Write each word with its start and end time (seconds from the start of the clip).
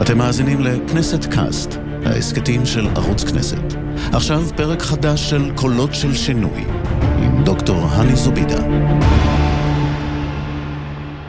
אתם 0.00 0.18
מאזינים 0.18 0.60
לכנסת 0.60 1.24
קאסט, 1.24 1.70
ההסכתים 2.04 2.66
של 2.66 2.86
ערוץ 2.96 3.24
כנסת. 3.24 3.74
עכשיו 4.12 4.42
פרק 4.56 4.82
חדש 4.82 5.30
של 5.30 5.50
קולות 5.54 5.94
של 5.94 6.14
שינוי, 6.14 6.64
עם 7.18 7.44
דוקטור 7.44 7.76
הני 7.76 8.16
זובידה. 8.16 8.62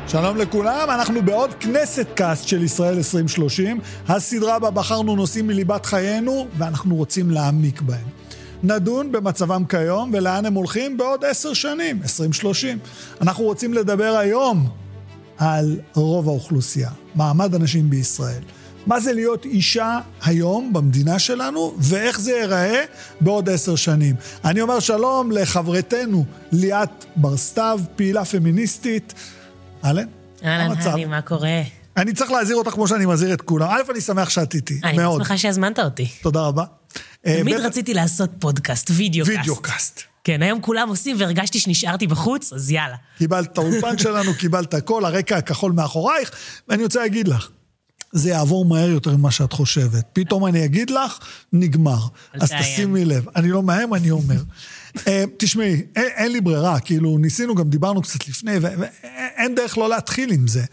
שלום 0.08 0.38
לכולם, 0.38 0.88
אנחנו 0.90 1.22
בעוד 1.22 1.54
כנסת 1.54 2.08
קאסט 2.16 2.48
של 2.48 2.64
ישראל 2.64 2.98
2030, 2.98 3.80
הסדרה 4.08 4.60
בה 4.60 4.72
בחרנו 4.72 5.16
נושאים 5.16 5.48
מליבת 5.48 5.86
חיינו, 5.86 6.48
ואנחנו 6.58 6.96
רוצים 6.96 7.32
להעמיק 7.32 7.82
בהם. 7.82 8.08
נדון 8.64 9.12
במצבם 9.12 9.66
כיום 9.66 10.12
ולאן 10.14 10.46
הם 10.46 10.54
הולכים 10.54 10.98
בעוד 10.98 11.26
עשר 11.26 11.54
שנים, 11.54 12.00
2030. 12.04 12.78
אנחנו 13.22 13.44
רוצים 13.44 13.74
לדבר 13.74 14.18
היום 14.18 14.83
על 15.38 15.80
רוב 15.94 16.28
האוכלוסייה, 16.28 16.90
מעמד 17.16 17.56
הנשים 17.56 17.90
בישראל. 17.90 18.42
מה 18.86 19.00
זה 19.00 19.14
להיות 19.14 19.46
אישה 19.46 20.00
היום 20.24 20.74
במדינה 20.74 21.20
שלנו, 21.20 21.76
ואיך 21.80 22.20
זה 22.20 22.32
ייראה 22.32 22.84
בעוד 23.22 23.50
עשר 23.50 23.76
שנים. 23.76 24.16
אני 24.46 24.62
אומר 24.62 24.80
שלום 24.80 25.32
לחברתנו 25.32 26.26
ליאת 26.52 27.06
בר 27.16 27.38
סתו, 27.38 27.80
פעילה 27.96 28.26
פמיניסטית. 28.26 29.14
אהלן? 29.86 30.08
אהלן, 30.46 30.76
הני, 30.82 31.06
מה 31.06 31.22
קורה? 31.22 31.62
אני 31.98 32.14
צריך 32.14 32.32
להזהיר 32.32 32.58
אותך 32.58 32.72
כמו 32.72 32.88
שאני 32.88 33.06
מזהיר 33.06 33.34
את 33.34 33.42
כולם. 33.42 33.68
א', 33.70 33.92
אני 33.92 34.02
שמח 34.02 34.30
שאת 34.30 34.54
איתי, 34.54 34.80
מאוד. 34.96 35.16
אני 35.16 35.26
שמחה 35.26 35.38
שהזמנת 35.38 35.80
אותי. 35.80 36.08
תודה 36.22 36.42
רבה. 36.42 36.64
תמיד 37.22 37.60
אה, 37.60 37.66
רציתי 37.68 37.94
לעשות 37.94 38.30
פודקאסט, 38.40 38.92
וידאו 38.94 39.26
קאסט. 39.26 39.38
וידאו 39.38 39.56
קאסט. 39.56 40.02
כן, 40.24 40.42
היום 40.42 40.62
כולם 40.62 40.90
עושים 40.90 41.16
והרגשתי 41.20 41.60
שנשארתי 41.60 42.08
בחוץ, 42.08 42.54
אז 42.54 42.72
יאללה. 42.72 42.96
קיבלת 43.18 43.52
את 43.52 43.58
האולפן 43.58 43.98
שלנו, 43.98 44.34
קיבלת 44.40 44.74
הכל, 44.74 45.06
הרקע 45.06 45.38
הכחול 45.38 45.72
מאחורייך, 45.72 46.32
ואני 46.68 46.84
רוצה 46.84 47.00
להגיד 47.00 47.28
לך, 47.28 47.50
זה 48.12 48.30
יעבור 48.30 48.66
מהר 48.66 48.90
יותר 48.90 49.18
ממה 49.18 49.32
שאת 49.32 49.54
חושבת. 49.54 50.06
פתאום 50.14 50.46
אני 50.46 50.66
אגיד 50.66 50.90
לך, 50.90 51.20
נגמר. 51.54 52.00
אז. 52.34 52.52
תשימי 52.60 53.06
לב. 53.06 53.26
אני 53.36 53.50
לא 53.50 53.64
מאיים, 53.64 53.94
אני 53.94 54.12
אומר. 54.12 54.42
אה, 55.08 55.24
תשמעי, 55.38 55.82
אין, 55.96 56.08
אין 56.16 56.32
לי 56.32 56.42
ברירה, 56.42 56.80
כאילו, 56.80 57.18
ניסינו, 57.18 57.56
גם 57.56 57.70
דיברנו 57.70 58.02
קצת 58.02 58.28
לפני, 58.28 58.58
ואין 58.62 59.56
דרך 59.56 59.78
לא 59.78 59.90
להתחיל 59.90 60.32
עם 60.32 60.48
זה. 60.48 60.64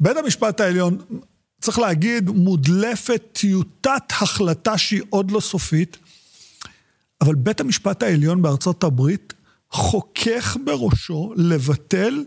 בית 0.00 0.16
המשפט 0.16 0.60
העליון, 0.60 0.98
צריך 1.60 1.78
להגיד, 1.78 2.30
מודלפת 2.30 3.22
טיוטת 3.32 4.02
החלטה 4.10 4.78
שהיא 4.78 5.02
עוד 5.10 5.30
לא 5.30 5.40
סופית, 5.40 5.96
אבל 7.20 7.34
בית 7.34 7.60
המשפט 7.60 8.02
העליון 8.02 8.42
בארצות 8.42 8.84
הברית 8.84 9.34
חוכך 9.70 10.56
בראשו 10.64 11.32
לבטל 11.36 12.24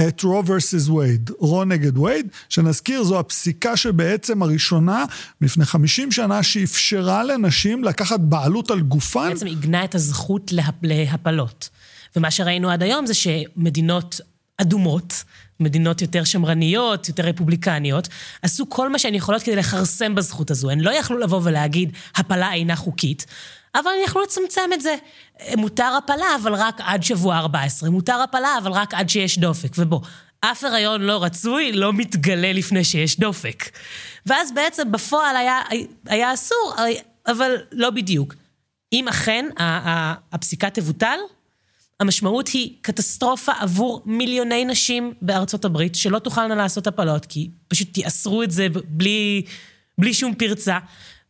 את 0.00 0.22
רו 0.22 0.42
versus 0.46 0.90
וייד, 0.90 1.30
רו 1.38 1.64
נגד 1.64 1.98
וייד, 1.98 2.28
שנזכיר 2.48 3.02
זו 3.02 3.18
הפסיקה 3.18 3.76
שבעצם 3.76 4.42
הראשונה 4.42 5.04
לפני 5.40 5.64
50 5.64 6.12
שנה 6.12 6.42
שאפשרה 6.42 7.24
לנשים 7.24 7.84
לקחת 7.84 8.20
בעלות 8.20 8.70
על 8.70 8.80
גופן. 8.80 9.28
בעצם 9.28 9.46
עיגנה 9.46 9.84
את 9.84 9.94
הזכות 9.94 10.52
להפ... 10.52 10.74
להפלות. 10.82 11.68
ומה 12.16 12.30
שראינו 12.30 12.70
עד 12.70 12.82
היום 12.82 13.06
זה 13.06 13.14
שמדינות 13.14 14.20
אדומות, 14.58 15.24
מדינות 15.60 16.02
יותר 16.02 16.24
שמרניות, 16.24 17.08
יותר 17.08 17.22
רפובליקניות, 17.22 18.08
עשו 18.42 18.68
כל 18.68 18.88
מה 18.88 18.98
שהן 18.98 19.14
יכולות 19.14 19.42
כדי 19.42 19.56
לכרסם 19.56 20.14
בזכות 20.14 20.50
הזו. 20.50 20.70
הן 20.70 20.80
לא 20.80 20.90
יכלו 20.90 21.18
לבוא 21.18 21.40
ולהגיד, 21.44 21.92
הפלה 22.16 22.52
אינה 22.52 22.76
חוקית, 22.76 23.26
אבל 23.74 23.90
הן 23.90 24.04
יכלו 24.04 24.22
לצמצם 24.22 24.70
את 24.74 24.80
זה. 24.80 24.96
מותר 25.56 25.98
הפלה, 25.98 26.26
אבל 26.42 26.54
רק 26.54 26.80
עד 26.84 27.02
שבוע 27.02 27.38
14. 27.38 27.90
מותר 27.90 28.14
הפלה, 28.22 28.58
אבל 28.58 28.72
רק 28.72 28.94
עד 28.94 29.08
שיש 29.08 29.38
דופק. 29.38 29.72
ובוא, 29.78 30.00
אף 30.40 30.64
הריון 30.64 31.02
לא 31.02 31.24
רצוי 31.24 31.72
לא 31.72 31.92
מתגלה 31.92 32.52
לפני 32.52 32.84
שיש 32.84 33.20
דופק. 33.20 33.70
ואז 34.26 34.52
בעצם 34.54 34.92
בפועל 34.92 35.36
היה, 35.36 35.60
היה 36.06 36.34
אסור, 36.34 36.74
אבל 37.26 37.56
לא 37.72 37.90
בדיוק. 37.90 38.34
אם 38.92 39.08
אכן 39.08 39.46
הפסיקה 40.32 40.70
תבוטל, 40.70 41.18
המשמעות 42.00 42.48
היא 42.48 42.76
קטסטרופה 42.80 43.52
עבור 43.58 44.02
מיליוני 44.06 44.64
נשים 44.64 45.14
בארצות 45.22 45.64
הברית, 45.64 45.94
שלא 45.94 46.18
תוכלנה 46.18 46.54
לעשות 46.54 46.86
הפלות, 46.86 47.26
כי 47.26 47.50
פשוט 47.68 47.98
יאסרו 47.98 48.42
את 48.42 48.50
זה 48.50 48.66
בלי, 48.84 49.42
בלי 49.98 50.14
שום 50.14 50.34
פרצה. 50.34 50.78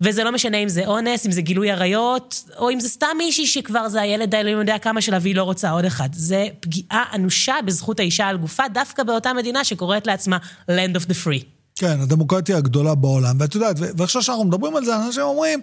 וזה 0.00 0.24
לא 0.24 0.32
משנה 0.32 0.56
אם 0.56 0.68
זה 0.68 0.86
אונס, 0.86 1.26
אם 1.26 1.32
זה 1.32 1.40
גילוי 1.40 1.70
עריות, 1.70 2.44
או 2.58 2.70
אם 2.70 2.80
זה 2.80 2.88
סתם 2.88 3.06
מישהי 3.18 3.46
שכבר 3.46 3.88
זה 3.88 4.00
הילד 4.00 4.34
האלוהים 4.34 4.58
יודע 4.58 4.78
כמה 4.78 5.00
שלה 5.00 5.18
והיא 5.22 5.36
לא 5.36 5.42
רוצה 5.42 5.70
עוד 5.70 5.84
אחד. 5.84 6.08
זה 6.12 6.46
פגיעה 6.60 7.04
אנושה 7.14 7.54
בזכות 7.66 8.00
האישה 8.00 8.26
על 8.26 8.36
גופה, 8.36 8.62
דווקא 8.74 9.02
באותה 9.02 9.32
מדינה 9.32 9.64
שקוראת 9.64 10.06
לעצמה 10.06 10.38
Land 10.70 10.96
of 10.96 11.04
the 11.04 11.26
Free. 11.26 11.44
כן, 11.76 12.00
הדמוקרטיה 12.00 12.56
הגדולה 12.56 12.94
בעולם. 12.94 13.36
ואת 13.40 13.54
יודעת, 13.54 13.76
ועכשיו 13.96 14.22
שאנחנו 14.22 14.44
מדברים 14.44 14.76
על 14.76 14.84
זה, 14.84 14.96
אנשים 14.96 15.22
אומרים... 15.22 15.60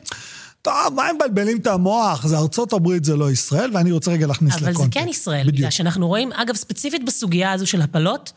טוב, 0.61 0.73
מה 0.95 1.07
הם 1.07 1.15
מבלבלים 1.15 1.57
את 1.57 1.67
המוח? 1.67 2.27
זה 2.27 2.37
ארצות 2.37 2.73
הברית, 2.73 3.05
זה 3.05 3.15
לא 3.15 3.31
ישראל, 3.31 3.71
ואני 3.73 3.91
רוצה 3.91 4.11
רגע 4.11 4.27
להכניס 4.27 4.55
לקונטקסט. 4.55 4.79
אבל 4.79 4.85
זה 4.85 4.91
כן 4.91 5.07
ישראל, 5.07 5.41
בדיוק. 5.41 5.57
בגלל 5.57 5.69
שאנחנו 5.69 6.07
רואים, 6.07 6.31
אגב, 6.33 6.55
ספציפית 6.55 7.05
בסוגיה 7.05 7.51
הזו 7.51 7.67
של 7.67 7.81
הפלות, 7.81 8.31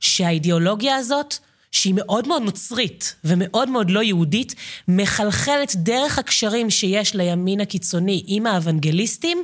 שהאידיאולוגיה 0.00 0.96
הזאת, 0.96 1.38
שהיא 1.70 1.94
מאוד 1.96 2.28
מאוד 2.28 2.42
נוצרית 2.42 3.14
ומאוד 3.24 3.70
מאוד 3.70 3.90
לא 3.90 4.02
יהודית, 4.02 4.54
מחלחלת 4.88 5.76
דרך 5.76 6.18
הקשרים 6.18 6.70
שיש 6.70 7.14
לימין 7.14 7.60
הקיצוני 7.60 8.22
עם 8.26 8.46
האוונגליסטים, 8.46 9.42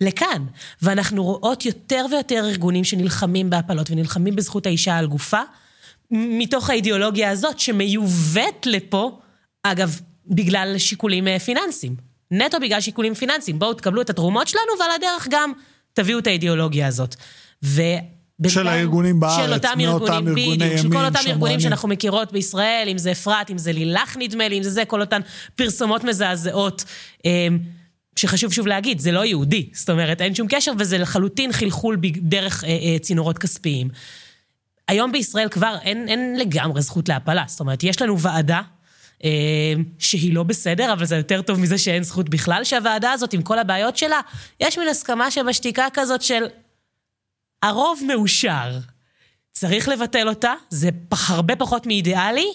לכאן. 0.00 0.46
ואנחנו 0.82 1.24
רואות 1.24 1.64
יותר 1.64 2.06
ויותר 2.10 2.44
ארגונים 2.48 2.84
שנלחמים 2.84 3.50
בהפלות 3.50 3.90
ונלחמים 3.90 4.36
בזכות 4.36 4.66
האישה 4.66 4.96
על 4.96 5.06
גופה, 5.06 5.40
מתוך 6.10 6.70
האידיאולוגיה 6.70 7.30
הזאת 7.30 7.58
שמיובאת 7.58 8.66
לפה, 8.66 9.18
אגב, 9.62 10.00
בגלל 10.26 10.78
שיקולים 10.78 11.38
פיננסיים. 11.38 11.96
נטו 12.30 12.60
בגלל 12.60 12.80
שיקולים 12.80 13.14
פיננסיים. 13.14 13.58
בואו 13.58 13.74
תקבלו 13.74 14.00
את 14.00 14.10
התרומות 14.10 14.48
שלנו, 14.48 14.78
ועל 14.80 14.90
הדרך 14.90 15.28
גם 15.30 15.52
תביאו 15.92 16.18
את 16.18 16.26
האידיאולוגיה 16.26 16.86
הזאת. 16.86 17.16
ו... 17.64 17.82
של 18.48 18.68
הארגונים 18.68 19.20
בארץ, 19.20 19.46
של 19.46 19.52
אותם 19.52 19.80
ארגונים, 19.80 20.58
בדיוק, 20.58 20.76
של 20.82 20.90
כל 20.92 21.04
אותם 21.04 21.18
ארגונים 21.26 21.60
שאנחנו 21.60 21.88
מכירות 21.88 22.32
בישראל, 22.32 22.88
אם 22.88 22.98
זה 22.98 23.12
אפרת, 23.12 23.50
אם 23.50 23.58
זה 23.58 23.72
לילך 23.72 24.16
נדמה 24.18 24.48
לי, 24.48 24.58
אם 24.58 24.62
זה 24.62 24.70
זה, 24.70 24.84
כל 24.84 25.00
אותן 25.00 25.20
פרסומות 25.56 26.04
מזעזעות, 26.04 26.84
שחשוב 28.16 28.52
שוב 28.52 28.66
להגיד, 28.66 28.98
זה 28.98 29.12
לא 29.12 29.24
יהודי, 29.24 29.68
זאת 29.72 29.90
אומרת, 29.90 30.20
אין 30.20 30.34
שום 30.34 30.46
קשר, 30.50 30.72
וזה 30.78 30.98
לחלוטין 30.98 31.52
חלחול 31.52 31.98
דרך 32.16 32.64
צינורות 33.00 33.38
כספיים. 33.38 33.88
היום 34.88 35.12
בישראל 35.12 35.48
כבר 35.48 35.76
אין, 35.82 36.08
אין 36.08 36.36
לגמרי 36.38 36.82
זכות 36.82 37.08
להפלה, 37.08 37.44
זאת 37.46 37.60
אומרת, 37.60 37.84
יש 37.84 38.02
לנו 38.02 38.18
ועדה, 38.20 38.60
שהיא 39.98 40.34
לא 40.34 40.42
בסדר, 40.42 40.92
אבל 40.92 41.04
זה 41.04 41.16
יותר 41.16 41.42
טוב 41.42 41.60
מזה 41.60 41.78
שאין 41.78 42.02
זכות 42.02 42.28
בכלל, 42.28 42.64
שהוועדה 42.64 43.12
הזאת, 43.12 43.32
עם 43.32 43.42
כל 43.42 43.58
הבעיות 43.58 43.96
שלה, 43.96 44.20
יש 44.60 44.78
מין 44.78 44.88
הסכמה 44.88 45.30
שבשתיקה 45.30 45.86
כזאת 45.94 46.22
של 46.22 46.42
הרוב 47.62 48.00
מאושר. 48.06 48.78
צריך 49.52 49.88
לבטל 49.88 50.28
אותה, 50.28 50.52
זה 50.70 50.88
הרבה 51.10 51.56
פחות 51.56 51.86
מאידיאלי. 51.86 52.46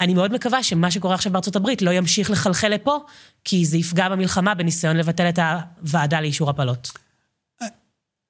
אני 0.00 0.14
מאוד 0.14 0.32
מקווה 0.32 0.62
שמה 0.62 0.90
שקורה 0.90 1.14
עכשיו 1.14 1.32
בארצות 1.32 1.56
הברית 1.56 1.82
לא 1.82 1.90
ימשיך 1.90 2.30
לחלחל 2.30 2.68
לפה, 2.68 2.98
כי 3.44 3.66
זה 3.66 3.76
יפגע 3.76 4.08
במלחמה 4.08 4.54
בניסיון 4.54 4.96
לבטל 4.96 5.28
את 5.28 5.38
הוועדה 5.38 6.20
לאישור 6.20 6.50
הפלות. 6.50 6.92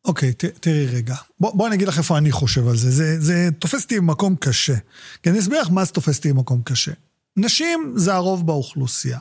אוקיי, 0.05 0.31
okay, 0.31 0.59
תראי 0.61 0.87
רגע. 0.87 1.15
בוא, 1.41 1.51
בוא 1.55 1.67
אני 1.67 1.75
אגיד 1.75 1.89
לך 1.89 1.99
איפה 1.99 2.19
אני 2.19 2.33
חושב 2.33 2.69
על 2.69 2.77
זה. 2.77 2.91
זה, 2.91 3.21
זה 3.21 3.49
תופס 3.59 3.83
אותי 3.83 4.01
במקום 4.01 4.37
קשה. 4.37 4.75
כי 5.23 5.31
אני 5.31 5.39
אסביר 5.39 5.61
לך 5.61 5.71
מה 5.71 5.85
זה 5.85 5.93
תופס 5.93 6.17
אותי 6.17 6.33
במקום 6.33 6.63
קשה. 6.65 6.93
נשים 7.37 7.93
זה 7.97 8.15
הרוב 8.15 8.47
באוכלוסייה. 8.47 9.19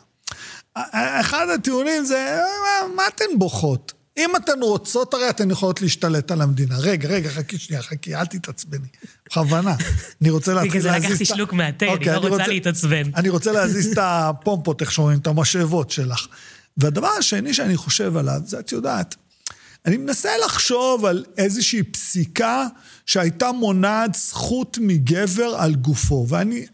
אחד 0.73 1.45
הטיעונים 1.55 2.05
זה, 2.05 2.39
מה, 2.63 2.95
מה 2.95 3.03
אתן 3.07 3.25
בוכות? 3.37 3.93
אם 4.17 4.35
אתן 4.35 4.61
רוצות, 4.61 5.13
הרי 5.13 5.29
אתן 5.29 5.51
יכולות 5.51 5.81
להשתלט 5.81 6.31
על 6.31 6.41
המדינה. 6.41 6.77
רגע, 6.77 7.09
רגע, 7.09 7.29
חכי 7.29 7.57
שנייה, 7.57 7.81
חכי, 7.81 8.15
אל 8.15 8.25
תתעצבני. 8.25 8.87
בכוונה. 9.25 9.75
אני 10.21 10.29
רוצה 10.29 10.53
להתחיל 10.53 10.71
להזיז... 10.73 10.85
בגלל 10.85 11.01
זה 11.01 11.07
לקחתי 11.07 11.25
שלוק 11.25 11.53
מהתה, 11.53 11.85
אני 11.85 12.05
לא 12.05 12.27
רוצה 12.27 12.47
להתעצבן. 12.47 13.03
אני 13.15 13.29
רוצה 13.29 13.51
להזיז 13.51 13.91
את 13.91 13.97
הפומפות, 14.01 14.81
איך 14.81 14.91
שאומרים, 14.91 15.19
את 15.19 15.27
המשאבות 15.27 15.91
שלך. 15.91 16.27
והדבר 16.77 17.07
השני 17.07 17.53
שאני 17.53 17.77
חושב 17.77 18.17
עליו, 18.17 18.41
זה 18.45 18.59
את 18.59 18.71
יודעת, 18.71 19.15
אני 19.85 19.97
מנסה 19.97 20.29
לחשוב 20.45 21.05
על 21.05 21.25
איזושהי 21.37 21.83
פסיקה 21.83 22.67
שהייתה 23.05 23.51
מונעת 23.51 24.15
זכות 24.15 24.77
מגבר 24.81 25.55
על 25.57 25.75
גופו, 25.75 26.25
ואני... 26.29 26.65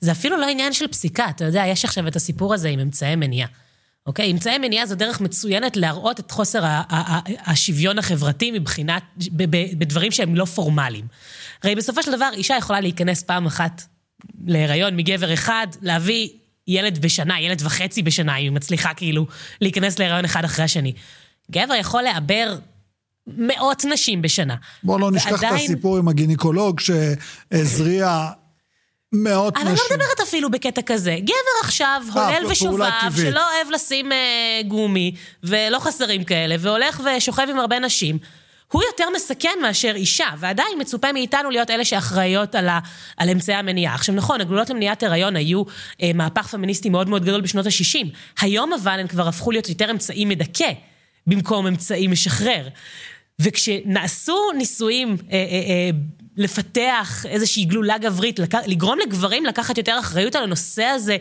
זה 0.00 0.12
אפילו 0.12 0.36
לא 0.36 0.46
עניין 0.46 0.72
של 0.72 0.86
פסיקה, 0.86 1.30
אתה 1.30 1.44
יודע, 1.44 1.62
יש 1.66 1.84
עכשיו 1.84 2.08
את 2.08 2.16
הסיפור 2.16 2.54
הזה 2.54 2.68
עם 2.68 2.80
אמצעי 2.80 3.16
מניעה. 3.16 3.48
אוקיי? 4.06 4.30
אמצעי 4.30 4.58
מניעה 4.58 4.86
זו 4.86 4.94
דרך 4.94 5.20
מצוינת 5.20 5.76
להראות 5.76 6.20
את 6.20 6.30
חוסר 6.30 6.62
השוויון 7.46 7.98
החברתי 7.98 8.50
מבחינת, 8.50 9.02
בדברים 9.78 10.12
שהם 10.12 10.34
לא 10.34 10.44
פורמליים. 10.44 11.06
הרי 11.62 11.74
בסופו 11.74 12.02
של 12.02 12.12
דבר, 12.12 12.28
אישה 12.32 12.54
יכולה 12.58 12.80
להיכנס 12.80 13.22
פעם 13.22 13.46
אחת 13.46 13.82
להיריון 14.46 14.96
מגבר 14.96 15.34
אחד, 15.34 15.66
להביא 15.82 16.28
ילד 16.66 16.98
בשנה, 16.98 17.40
ילד 17.40 17.62
וחצי 17.64 18.02
בשנה, 18.02 18.36
אם 18.36 18.42
היא 18.42 18.50
מצליחה 18.50 18.94
כאילו 18.94 19.26
להיכנס 19.60 19.98
להיריון 19.98 20.24
אחד 20.24 20.44
אחרי 20.44 20.64
השני. 20.64 20.92
גבר 21.50 21.74
יכול 21.74 22.02
לעבר 22.02 22.58
מאות 23.26 23.84
נשים 23.84 24.22
בשנה. 24.22 24.56
בוא 24.82 25.00
לא 25.00 25.10
נשכח 25.10 25.32
ועדיין... 25.32 25.54
את 25.54 25.60
הסיפור 25.60 25.98
עם 25.98 26.08
הגינקולוג 26.08 26.80
שהזריע 26.80 28.30
מאות 29.12 29.56
אבל 29.56 29.66
אני 29.66 29.74
נשים. 29.74 29.86
לא 29.90 29.96
מדברת 29.96 30.28
אפילו 30.28 30.50
בקטע 30.50 30.82
כזה. 30.82 31.16
גבר 31.20 31.34
עכשיו 31.62 32.02
אה, 32.16 32.36
הולל 32.36 32.46
ושובב. 32.50 32.90
שלא 33.16 33.40
אוהב 33.54 33.70
לשים 33.70 34.12
אה, 34.12 34.60
גומי, 34.68 35.14
ולא 35.42 35.78
חסרים 35.78 36.24
כאלה, 36.24 36.54
והולך 36.58 37.00
ושוכב 37.04 37.46
עם 37.50 37.58
הרבה 37.58 37.78
נשים. 37.78 38.18
הוא 38.72 38.82
יותר 38.82 39.04
מסכן 39.16 39.58
מאשר 39.62 39.92
אישה, 39.94 40.26
ועדיין 40.38 40.80
מצופה 40.80 41.12
מאיתנו 41.12 41.50
להיות 41.50 41.70
אלה 41.70 41.84
שאחראיות 41.84 42.54
על, 42.54 42.68
ה, 42.68 42.78
על 43.16 43.30
אמצעי 43.30 43.54
המניעה. 43.54 43.94
עכשיו 43.94 44.14
נכון, 44.14 44.40
הגלולות 44.40 44.70
למניעת 44.70 45.02
הריון 45.02 45.36
היו 45.36 45.62
אה, 46.02 46.10
מהפך 46.14 46.46
פמיניסטי 46.46 46.88
מאוד 46.88 47.08
מאוד 47.08 47.24
גדול 47.24 47.40
בשנות 47.40 47.66
ה-60. 47.66 48.06
היום 48.40 48.72
אבל 48.72 49.00
הן 49.00 49.08
כבר 49.08 49.28
הפכו 49.28 49.50
להיות 49.50 49.68
יותר 49.68 49.90
אמצעי 49.90 50.24
מדכא, 50.24 50.72
במקום 51.26 51.66
אמצעי 51.66 52.06
משחרר. 52.06 52.68
וכשנעשו 53.40 54.52
ניסויים 54.56 55.08
אה, 55.08 55.36
אה, 55.36 55.38
אה, 55.38 55.90
לפתח 56.36 57.26
איזושהי 57.28 57.64
גלולה 57.64 57.98
גברית, 57.98 58.38
לק... 58.38 58.54
לגרום 58.66 58.98
לגברים 58.98 59.46
לקחת 59.46 59.78
יותר 59.78 59.96
אחריות 59.98 60.36
על 60.36 60.42
הנושא 60.42 60.84
הזה, 60.84 61.16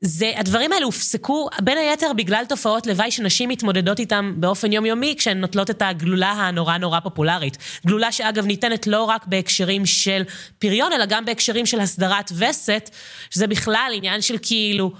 זה, 0.00 0.32
הדברים 0.36 0.72
האלה 0.72 0.84
הופסקו 0.84 1.48
בין 1.62 1.78
היתר 1.78 2.12
בגלל 2.16 2.44
תופעות 2.48 2.86
לוואי 2.86 3.10
שנשים 3.10 3.48
מתמודדות 3.48 3.98
איתם 3.98 4.34
באופן 4.36 4.72
יומיומי 4.72 5.14
כשהן 5.18 5.40
נוטלות 5.40 5.70
את 5.70 5.82
הגלולה 5.82 6.30
הנורא 6.30 6.78
נורא 6.78 7.00
פופולרית. 7.00 7.58
גלולה 7.86 8.12
שאגב 8.12 8.46
ניתנת 8.46 8.86
לא 8.86 9.04
רק 9.04 9.26
בהקשרים 9.26 9.86
של 9.86 10.22
פריון, 10.58 10.92
אלא 10.92 11.06
גם 11.06 11.24
בהקשרים 11.24 11.66
של 11.66 11.80
הסדרת 11.80 12.32
וסת, 12.36 12.90
שזה 13.30 13.46
בכלל 13.46 13.92
עניין 13.94 14.22
של 14.22 14.36
כאילו, 14.42 14.92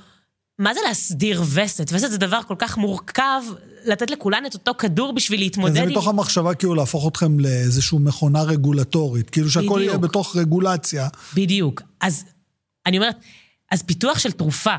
מה 0.60 0.74
זה 0.74 0.80
להסדיר 0.88 1.42
וסת? 1.54 1.90
וסת 1.92 2.10
זה 2.10 2.18
דבר 2.18 2.40
כל 2.48 2.54
כך 2.58 2.78
מורכב, 2.78 3.42
לתת 3.84 4.10
לכולן 4.10 4.46
את 4.46 4.54
אותו 4.54 4.72
כדור 4.78 5.12
בשביל 5.12 5.40
להתמודד 5.40 5.74
זה 5.74 5.82
עם... 5.82 5.88
מתוך 5.88 6.08
המחשבה 6.08 6.54
כאילו 6.54 6.74
להפוך 6.74 7.08
אתכם 7.08 7.40
לאיזושהי 7.40 7.98
מכונה 7.98 8.42
רגולטורית, 8.42 9.30
כאילו 9.30 9.50
שהכל 9.50 9.66
בדיוק. 9.66 9.80
יהיה 9.80 9.98
בתוך 9.98 10.36
רגולציה. 10.36 11.08
בדיוק. 11.34 11.82
אז 12.00 12.24
אני 12.86 12.98
אומרת, 12.98 13.16
אז 13.70 13.82
פיתוח 13.82 14.18
של 14.18 14.32
תרופה, 14.32 14.76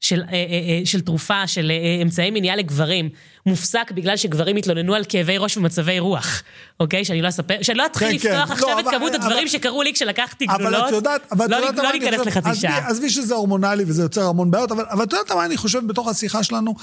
של, 0.00 0.22
אה, 0.22 0.28
אה, 0.28 0.34
אה, 0.34 0.80
של 0.84 1.00
תרופה, 1.00 1.46
של 1.46 1.70
אה, 1.70 2.02
אמצעי 2.02 2.30
מניעה 2.30 2.56
לגברים, 2.56 3.08
מופסק 3.46 3.90
בגלל 3.90 4.16
שגברים 4.16 4.56
התלוננו 4.56 4.94
על 4.94 5.02
כאבי 5.08 5.38
ראש 5.38 5.56
ומצבי 5.56 5.98
רוח, 5.98 6.42
אוקיי? 6.80 7.04
שאני 7.04 7.22
לא 7.22 7.28
אספר, 7.28 7.54
שאני 7.62 7.78
לא 7.78 7.86
אתחיל 7.86 8.08
כן, 8.08 8.18
כן. 8.18 8.32
לפתוח 8.34 8.50
עכשיו 8.50 8.68
לא, 8.68 8.80
את 8.80 8.86
אבל- 8.86 8.98
כמות 8.98 9.14
אבל- 9.14 9.22
הדברים 9.24 9.48
שקרו 9.48 9.82
לי 9.82 9.92
כשלקחתי 9.94 10.46
אבל 10.48 10.58
גלולות. 10.58 10.88
את 10.88 10.92
יודעת, 10.92 11.32
אבל 11.32 11.50
לא, 11.50 11.56
יודעת 11.56 11.76
לא 11.84 11.92
ניכנס 11.92 12.18
חושב? 12.18 12.28
לחצי 12.38 12.60
שעה. 12.60 12.88
עזבי 12.88 13.10
שזה 13.10 13.34
הורמונלי 13.34 13.84
וזה 13.86 14.02
יוצר 14.02 14.28
המון 14.28 14.50
בעיות, 14.50 14.72
אבל 14.72 14.84
אבל 14.90 15.04
את 15.04 15.12
יודעת 15.12 15.32
מה 15.32 15.44
אני 15.44 15.56
חושב 15.56 15.86
בתוך 15.86 16.08
השיחה 16.08 16.42
שלנו? 16.42 16.74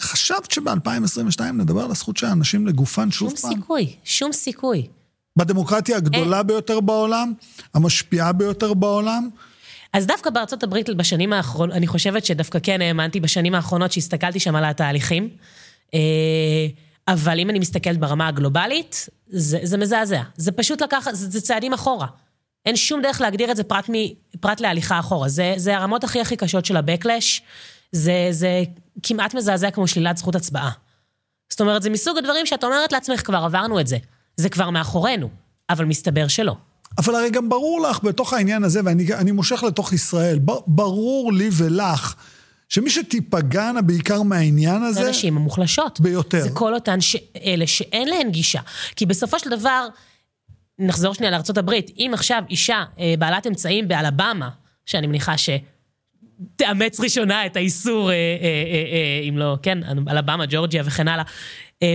חשבת 0.00 0.50
שב-2022 0.50 1.42
נדבר 1.54 1.84
על 1.84 1.90
הזכות 1.90 2.16
של 2.16 2.26
האנשים 2.26 2.66
לגופן 2.66 3.10
שוב 3.10 3.30
שום 3.30 3.38
פעם? 3.38 3.52
סיכוי, 3.60 3.96
שום 4.04 4.32
סיכוי. 4.32 4.86
בדמוקרטיה 5.36 5.96
הגדולה 5.96 6.42
ביותר 6.42 6.80
בעולם, 6.80 7.32
המשפיעה 7.74 8.32
ביותר 8.32 8.74
בעולם, 8.74 9.28
אז 9.92 10.06
דווקא 10.06 10.30
בארצות 10.30 10.62
הברית 10.62 10.88
בשנים 10.88 11.32
האחרונות, 11.32 11.76
אני 11.76 11.86
חושבת 11.86 12.24
שדווקא 12.24 12.58
כן 12.62 12.80
האמנתי 12.80 13.20
בשנים 13.20 13.54
האחרונות 13.54 13.92
שהסתכלתי 13.92 14.40
שם 14.40 14.56
על 14.56 14.64
התהליכים. 14.64 15.28
אה, 15.94 16.66
אבל 17.08 17.40
אם 17.40 17.50
אני 17.50 17.58
מסתכלת 17.58 17.98
ברמה 17.98 18.28
הגלובלית, 18.28 19.08
זה, 19.26 19.58
זה 19.62 19.76
מזעזע. 19.76 20.22
זה 20.36 20.52
פשוט 20.52 20.82
לקחת, 20.82 21.14
זה, 21.14 21.30
זה 21.30 21.40
צעדים 21.40 21.72
אחורה. 21.72 22.06
אין 22.66 22.76
שום 22.76 23.02
דרך 23.02 23.20
להגדיר 23.20 23.50
את 23.50 23.56
זה 23.56 23.64
פרט, 23.64 23.90
מ, 23.90 23.94
פרט 24.40 24.60
להליכה 24.60 24.98
אחורה. 24.98 25.28
זה, 25.28 25.54
זה 25.56 25.76
הרמות 25.76 26.04
הכי 26.04 26.20
הכי 26.20 26.36
קשות 26.36 26.64
של 26.64 26.76
ה-Backlash. 26.76 27.40
זה, 27.92 28.28
זה 28.30 28.62
כמעט 29.02 29.34
מזעזע 29.34 29.70
כמו 29.70 29.88
שלילת 29.88 30.16
זכות 30.16 30.34
הצבעה. 30.34 30.70
זאת 31.50 31.60
אומרת, 31.60 31.82
זה 31.82 31.90
מסוג 31.90 32.18
הדברים 32.18 32.46
שאת 32.46 32.64
אומרת 32.64 32.92
לעצמך, 32.92 33.26
כבר 33.26 33.38
עברנו 33.44 33.80
את 33.80 33.86
זה. 33.86 33.96
זה 34.36 34.48
כבר 34.48 34.70
מאחורינו. 34.70 35.28
אבל 35.70 35.84
מסתבר 35.84 36.28
שלא. 36.28 36.56
אבל 36.98 37.14
הרי 37.14 37.30
גם 37.30 37.48
ברור 37.48 37.80
לך 37.80 38.04
בתוך 38.04 38.32
העניין 38.32 38.64
הזה, 38.64 38.80
ואני 38.84 39.14
אני 39.14 39.32
מושך 39.32 39.62
לתוך 39.62 39.92
ישראל, 39.92 40.38
ברור 40.66 41.32
לי 41.32 41.48
ולך, 41.52 42.14
שמי 42.68 42.90
שתיפגענה 42.90 43.82
בעיקר 43.82 44.22
מהעניין 44.22 44.82
הזה, 44.82 45.06
הנשים 45.06 45.36
המוחלשות. 45.36 46.00
ביותר. 46.00 46.40
זה 46.40 46.50
כל 46.50 46.74
אותן 46.74 47.00
ש... 47.00 47.16
אלה 47.44 47.66
שאין 47.66 48.08
להן 48.08 48.30
גישה. 48.30 48.60
כי 48.96 49.06
בסופו 49.06 49.38
של 49.38 49.50
דבר, 49.50 49.88
נחזור 50.78 51.14
שנייה 51.14 51.30
לארה"ב, 51.30 51.70
אם 51.98 52.10
עכשיו 52.14 52.42
אישה 52.50 52.84
אה, 52.98 53.14
בעלת 53.18 53.46
אמצעים 53.46 53.88
באלבמה, 53.88 54.48
שאני 54.86 55.06
מניחה 55.06 55.34
שתאמץ 55.38 57.00
ראשונה 57.00 57.46
את 57.46 57.56
האיסור, 57.56 58.10
אה, 58.10 58.14
אה, 58.14 58.18
אה, 58.42 58.84
אה, 58.92 59.28
אם 59.28 59.38
לא, 59.38 59.56
כן, 59.62 59.78
אלבמה, 60.08 60.44
ג'ורג'יה 60.48 60.82
וכן 60.86 61.08
הלאה, 61.08 61.24
אה, 61.82 61.94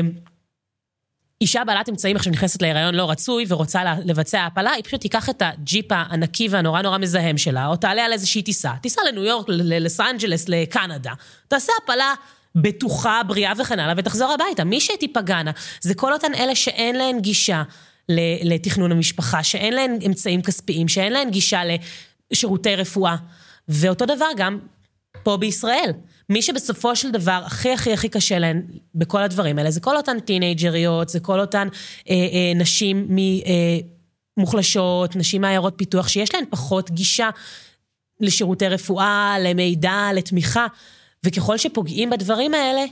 אישה 1.43 1.63
בעלת 1.63 1.89
אמצעים 1.89 2.15
עכשיו 2.15 2.31
נכנסת 2.31 2.61
להיריון 2.61 2.95
לא 2.95 3.09
רצוי 3.09 3.45
ורוצה 3.47 3.81
לבצע 4.05 4.45
הפלה, 4.45 4.71
היא 4.71 4.83
פשוט 4.83 5.01
תיקח 5.01 5.29
את 5.29 5.41
הג'יפ 5.45 5.91
הענקי 5.91 6.47
והנורא 6.49 6.81
נורא 6.81 6.97
מזהם 6.97 7.37
שלה, 7.37 7.67
או 7.67 7.75
תעלה 7.75 8.05
על 8.05 8.13
איזושהי 8.13 8.41
טיסה, 8.41 8.71
טיסה 8.81 9.01
לניו 9.07 9.23
יורק, 9.23 9.45
ללוס 9.49 9.99
אנג'לס, 9.99 10.49
לקנדה, 10.49 11.13
תעשה 11.47 11.71
הפלה 11.83 12.13
בטוחה, 12.55 13.21
בריאה 13.27 13.53
וכן 13.57 13.79
הלאה, 13.79 13.93
ותחזור 13.97 14.31
הביתה. 14.31 14.63
מי 14.63 14.81
שתיפגענה 14.81 15.51
זה 15.81 15.95
כל 15.95 16.13
אותן 16.13 16.33
אלה 16.33 16.55
שאין 16.55 16.95
להן 16.95 17.19
גישה 17.19 17.63
לתכנון 18.43 18.91
המשפחה, 18.91 19.43
שאין 19.43 19.73
להן 19.73 19.99
אמצעים 20.05 20.41
כספיים, 20.41 20.87
שאין 20.87 21.13
להן 21.13 21.29
גישה 21.29 21.61
לשירותי 22.31 22.75
רפואה. 22.75 23.15
ואותו 23.69 24.05
דבר 24.05 24.29
גם 24.37 24.59
פה 25.23 25.37
בישראל. 25.37 25.91
מי 26.29 26.41
שבסופו 26.41 26.95
של 26.95 27.11
דבר 27.11 27.41
הכי 27.45 27.71
הכי 27.71 27.93
הכי 27.93 28.09
קשה 28.09 28.39
להן 28.39 28.61
בכל 28.95 29.21
הדברים 29.23 29.57
האלה, 29.57 29.71
זה 29.71 29.79
כל 29.79 29.97
אותן 29.97 30.19
טינג'ריות, 30.19 31.09
זה 31.09 31.19
כל 31.19 31.39
אותן 31.39 31.67
אה, 32.09 32.15
אה, 32.15 32.53
נשים 32.55 33.07
מ, 33.09 33.17
אה, 33.17 33.77
מוחלשות, 34.37 35.15
נשים 35.15 35.41
מעיירות 35.41 35.73
פיתוח, 35.77 36.07
שיש 36.07 36.33
להן 36.33 36.43
פחות 36.49 36.91
גישה 36.91 37.29
לשירותי 38.19 38.67
רפואה, 38.67 39.35
למידע, 39.39 40.09
לתמיכה, 40.13 40.67
וככל 41.23 41.57
שפוגעים 41.57 42.09
בדברים 42.09 42.53
האלה, 42.53 42.85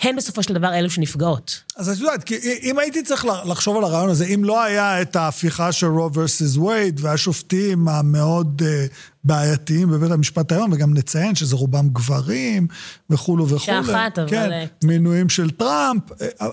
הן 0.00 0.16
בסופו 0.16 0.42
של 0.42 0.54
דבר 0.54 0.74
אלו 0.74 0.90
שנפגעות. 0.90 1.62
אז 1.76 1.88
את 1.88 1.98
יודעת, 1.98 2.24
כי 2.24 2.34
אם 2.62 2.78
הייתי 2.78 3.02
צריך 3.02 3.26
לחשוב 3.44 3.76
על 3.76 3.84
הרעיון 3.84 4.10
הזה, 4.10 4.24
אם 4.34 4.44
לא 4.44 4.62
היה 4.62 5.02
את 5.02 5.16
ההפיכה 5.16 5.72
של 5.72 5.86
רו 5.86 6.10
versus 6.14 6.60
וייד 6.60 7.00
והשופטים 7.02 7.88
המאוד 7.88 8.62
uh, 8.62 8.94
בעייתיים 9.28 9.90
בבית 9.90 10.10
המשפט 10.10 10.52
העליון, 10.52 10.72
וגם 10.72 10.94
נציין 10.94 11.34
שזה 11.34 11.56
רובם 11.56 11.88
גברים 11.88 12.66
וכולו 13.10 13.44
וכולו. 13.48 13.58
אישה 13.58 13.80
אחת, 13.80 14.18
אבל... 14.18 14.28
כן, 14.30 14.66
מינויים 14.84 15.28
של 15.28 15.50
טראמפ. 15.50 16.02
אה, 16.22 16.46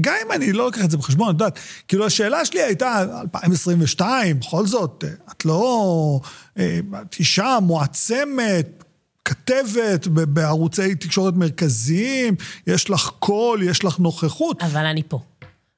גם 0.00 0.14
אם 0.26 0.32
אני 0.32 0.52
לא 0.52 0.64
לוקח 0.64 0.84
את 0.84 0.90
זה 0.90 0.96
בחשבון, 0.96 1.28
את 1.28 1.40
יודעת, 1.40 1.58
כאילו 1.88 2.06
השאלה 2.06 2.44
שלי 2.44 2.62
הייתה, 2.62 3.20
2022, 3.20 4.40
בכל 4.40 4.66
זאת, 4.66 5.04
את 5.32 5.44
לא 5.44 6.20
את 6.54 7.14
אישה 7.18 7.58
מועצמת, 7.62 8.84
כתבת 9.24 10.06
בערוצי 10.06 10.94
תקשורת 10.94 11.34
מרכזיים, 11.34 12.34
יש 12.66 12.90
לך 12.90 13.10
קול, 13.18 13.62
יש 13.62 13.84
לך 13.84 13.98
נוכחות. 13.98 14.62
אבל 14.62 14.86
אני 14.86 15.02
פה, 15.08 15.20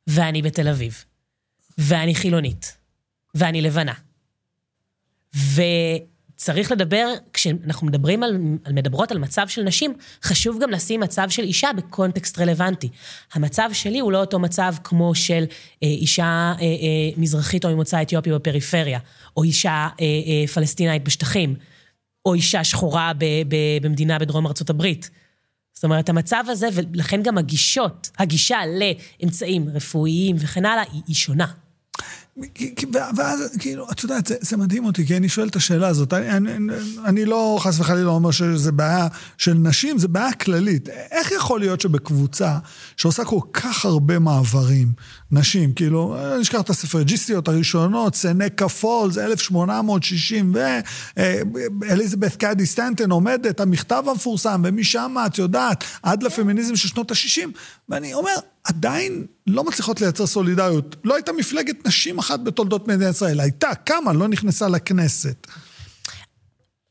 ואני 0.06 0.42
בתל 0.42 0.68
אביב, 0.68 1.04
ואני 1.78 2.14
חילונית, 2.14 2.76
ואני 3.34 3.62
לבנה. 3.62 3.92
וצריך 6.37 6.73
לדבר, 6.73 7.14
כשאנחנו 7.33 7.87
מדברים 7.87 8.23
על, 8.23 8.40
על 8.64 8.73
מדברות 8.73 9.11
על 9.11 9.19
מצב 9.19 9.49
של 9.49 9.62
נשים, 9.62 9.95
חשוב 10.23 10.62
גם 10.62 10.71
לשים 10.71 11.00
מצב 11.00 11.31
של 11.31 11.43
אישה 11.43 11.69
בקונטקסט 11.76 12.38
רלוונטי. 12.38 12.88
המצב 13.33 13.71
שלי 13.73 13.99
הוא 13.99 14.12
לא 14.12 14.21
אותו 14.21 14.38
מצב 14.38 14.75
כמו 14.85 15.14
של 15.14 15.45
אה, 15.83 15.88
אישה 15.88 16.25
אה, 16.25 16.55
אה, 16.61 16.66
מזרחית 17.16 17.64
או 17.64 17.71
ממוצא 17.71 18.02
אתיופי 18.02 18.33
בפריפריה, 18.33 18.99
או 19.37 19.43
אישה 19.43 19.71
אה, 19.71 19.88
אה, 20.00 20.47
פלסטינאית 20.47 21.05
בשטחים. 21.05 21.55
או 22.26 22.35
אישה 22.35 22.64
שחורה 22.64 23.12
ב, 23.19 23.25
ב, 23.25 23.57
במדינה 23.83 24.19
בדרום 24.19 24.47
ארצות 24.47 24.71
הברית. 24.71 25.11
זאת 25.75 25.85
אומרת, 25.85 26.09
המצב 26.09 26.45
הזה, 26.49 26.69
ולכן 26.73 27.23
גם 27.23 27.38
הגישות, 27.38 28.11
הגישה 28.19 28.59
לאמצעים 28.66 29.69
רפואיים 29.69 30.37
וכן 30.38 30.66
הלאה, 30.66 30.85
היא, 30.93 31.02
היא 31.07 31.14
שונה. 31.14 31.47
ואז, 32.93 33.57
כאילו, 33.59 33.87
את 33.90 34.02
יודעת, 34.02 34.26
זה, 34.26 34.35
זה 34.40 34.57
מדהים 34.57 34.85
אותי, 34.85 35.07
כי 35.07 35.16
אני 35.16 35.28
שואל 35.28 35.49
את 35.49 35.57
השאלה 35.57 35.88
הזאת. 35.88 36.12
אני, 36.12 36.57
אני, 36.57 36.75
אני 37.05 37.25
לא, 37.25 37.59
חס 37.61 37.81
וחלילה, 37.81 38.11
אומר 38.11 38.31
שזה 38.31 38.73
בעיה 38.73 39.09
של 39.38 39.55
נשים, 39.55 39.99
זה 39.99 40.09
בעיה 40.09 40.33
כללית. 40.33 40.88
איך 40.88 41.33
יכול 41.33 41.61
להיות 41.61 41.81
שבקבוצה 41.81 42.59
שעושה 42.97 43.25
כל 43.25 43.40
כך 43.52 43.85
הרבה 43.85 44.19
מעברים, 44.19 44.93
נשים, 45.33 45.73
כאילו, 45.73 46.16
אני 46.35 46.43
אשכח 46.43 46.61
את 46.61 46.71
הספרג'יסטיות 46.71 47.49
הראשונות, 47.49 48.14
סנקה 48.14 48.69
פולס, 48.69 49.19
1860, 49.19 50.55
ואליזבת 51.81 52.37
קאדי 52.37 52.66
סטנטון 52.66 53.11
עומדת, 53.11 53.61
המכתב 53.61 54.05
המפורסם, 54.11 54.62
ומשם, 54.64 55.14
את 55.26 55.38
יודעת, 55.38 55.85
עד 56.02 56.23
לפמיניזם 56.23 56.76
של 56.76 56.88
שנות 56.88 57.11
ה-60, 57.11 57.49
ואני 57.88 58.14
אומר, 58.14 58.35
עדיין 58.64 59.26
לא 59.47 59.64
מצליחות 59.64 60.00
לייצר 60.00 60.26
סולידריות. 60.26 60.97
לא 61.05 61.14
הייתה 61.14 61.33
מפלגת 61.33 61.87
נשים 61.87 62.19
אחת 62.19 62.40
בתולדות 62.40 62.88
מדינת 62.88 63.14
ישראל. 63.14 63.40
הייתה, 63.40 63.75
כמה, 63.75 64.12
לא 64.12 64.28
נכנסה 64.28 64.69
לכנסת. 64.69 65.47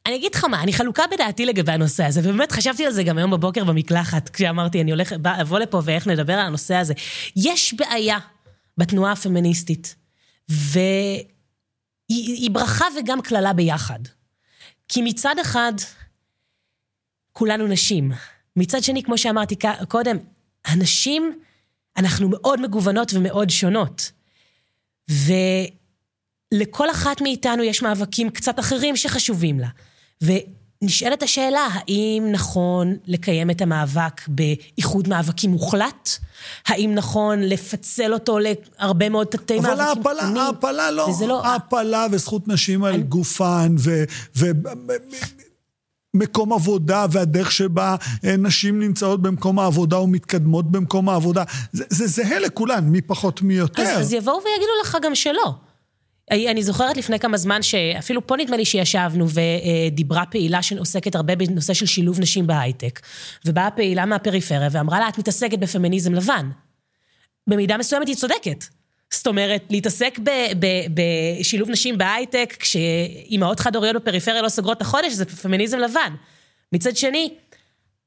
אני 0.06 0.16
אגיד 0.16 0.36
לך 0.36 0.44
מה, 0.44 0.64
אני 0.64 0.74
חלוקה 0.74 1.04
בדעתי 1.12 1.46
לגבי 1.46 1.72
הנושא 1.72 2.04
הזה, 2.04 2.20
ובאמת 2.20 2.52
חשבתי 2.52 2.86
על 2.86 2.92
זה 2.92 3.04
גם 3.04 3.18
היום 3.18 3.32
בבוקר 3.32 3.64
במקלחת, 3.64 4.30
כשאמרתי, 4.30 4.82
אני 4.82 4.92
הולך, 4.92 5.14
אבוא 5.42 5.60
לפה 5.60 5.82
ואיך 5.86 6.08
נדבר 6.08 6.34
על 6.34 6.46
הנושא 6.46 6.76
הזה. 6.76 6.94
יש 7.36 7.74
בעיה 7.74 8.18
בתנועה 8.78 9.12
הפמיניסטית, 9.12 9.96
היא, 12.10 12.34
היא 12.34 12.52
ברכה 12.52 12.86
וגם 13.00 13.22
קללה 13.22 13.54
ביחד. 13.54 14.00
כי 14.88 15.02
מצד 15.02 15.36
אחד, 15.42 15.74
כולנו 17.32 17.68
נשים. 17.68 18.12
מצד 18.56 18.84
שני, 18.84 19.04
כמו 19.04 19.18
שאמרתי 19.18 19.56
קודם, 19.88 20.18
הנשים, 20.66 21.40
אנחנו 21.98 22.30
מאוד 22.30 22.62
מגוונות 22.62 23.14
ומאוד 23.14 23.50
שונות. 23.50 24.12
ולכל 25.10 26.92
אחת 26.92 27.22
מאיתנו 27.22 27.64
יש 27.64 27.82
מאבקים 27.82 28.30
קצת 28.30 28.60
אחרים 28.60 28.96
שחשובים 28.96 29.60
לה. 29.60 29.68
ונשאלת 30.22 31.24
השאלה, 31.24 31.68
האם 31.72 32.28
נכון 32.32 32.98
לקיים 33.06 33.50
את 33.50 33.62
המאבק 33.62 34.22
באיחוד 34.28 35.08
מאבקים 35.08 35.52
מוחלט? 35.52 36.10
האם 36.66 36.92
נכון 36.96 37.40
לפצל 37.42 38.14
אותו 38.14 38.38
להרבה 38.40 39.10
מאוד 39.10 39.28
תתי 39.28 39.60
מאבקים 39.60 39.74
קטנים? 39.74 40.02
אבל 40.02 40.40
ההעפלה 40.40 40.92
לא, 40.92 41.10
לא... 41.28 41.46
ההעפלה 41.46 42.08
וזכות 42.12 42.48
נשים 42.48 42.84
על 42.84 43.02
גופן, 43.02 43.76
ו... 43.80 44.04
ו... 44.38 44.46
מקום 46.16 46.54
עבודה 46.54 47.06
והדרך 47.12 47.52
שבה 47.52 47.96
אה, 48.26 48.38
נשים 48.38 48.80
נמצאות 48.80 49.22
במקום 49.22 49.60
העבודה 49.60 49.98
או 49.98 50.08
מתקדמות 50.08 50.72
במקום 50.72 51.10
העבודה. 51.10 51.44
זה, 51.72 51.84
זה 51.90 52.08
זהה 52.08 52.40
לכולן, 52.40 52.84
מי 52.84 53.02
פחות 53.02 53.42
מי 53.42 53.54
יותר. 53.54 53.82
אז, 53.82 54.02
אז 54.02 54.14
יבואו 54.14 54.36
ויגידו 54.36 54.72
לך 54.84 54.98
גם 55.02 55.16
שלא. 55.16 55.56
אני 56.32 56.64
זוכרת 56.64 56.98
לפני 56.98 57.20
כמה 57.20 57.38
זמן 57.38 57.62
שאפילו 57.62 58.28
פה 58.28 58.36
נדמה 58.38 58.58
לי 58.58 58.66
שישבנו 58.66 59.26
ודיברה 59.30 60.26
פעילה 60.26 60.62
שעוסקת 60.62 61.16
הרבה 61.16 61.36
בנושא 61.36 61.74
של 61.74 61.86
שילוב 61.86 62.20
נשים 62.20 62.48
בהייטק. 62.48 63.00
ובאה 63.46 63.72
פעילה 63.72 64.06
מהפריפריה 64.06 64.70
ואמרה 64.72 65.00
לה, 65.00 65.10
את 65.10 65.18
מתעסקת 65.18 65.60
בפמיניזם 65.60 66.14
לבן. 66.14 66.50
במידה 67.50 67.78
מסוימת 67.78 68.08
היא 68.08 68.16
צודקת. 68.16 68.66
זאת 69.16 69.28
אומרת, 69.28 69.64
להתעסק 69.70 70.20
בשילוב 71.40 71.70
נשים 71.70 71.98
בהייטק, 71.98 72.56
כשאימהות 72.60 73.60
חד-הוריות 73.60 73.96
בפריפריה 73.96 74.42
לא 74.42 74.50
סוגרות 74.50 74.78
את 74.78 74.82
החודש, 74.82 75.14
זה 75.14 75.26
פמיניזם 75.26 75.78
לבן. 75.78 76.14
מצד 76.74 76.98
שני, 76.98 77.34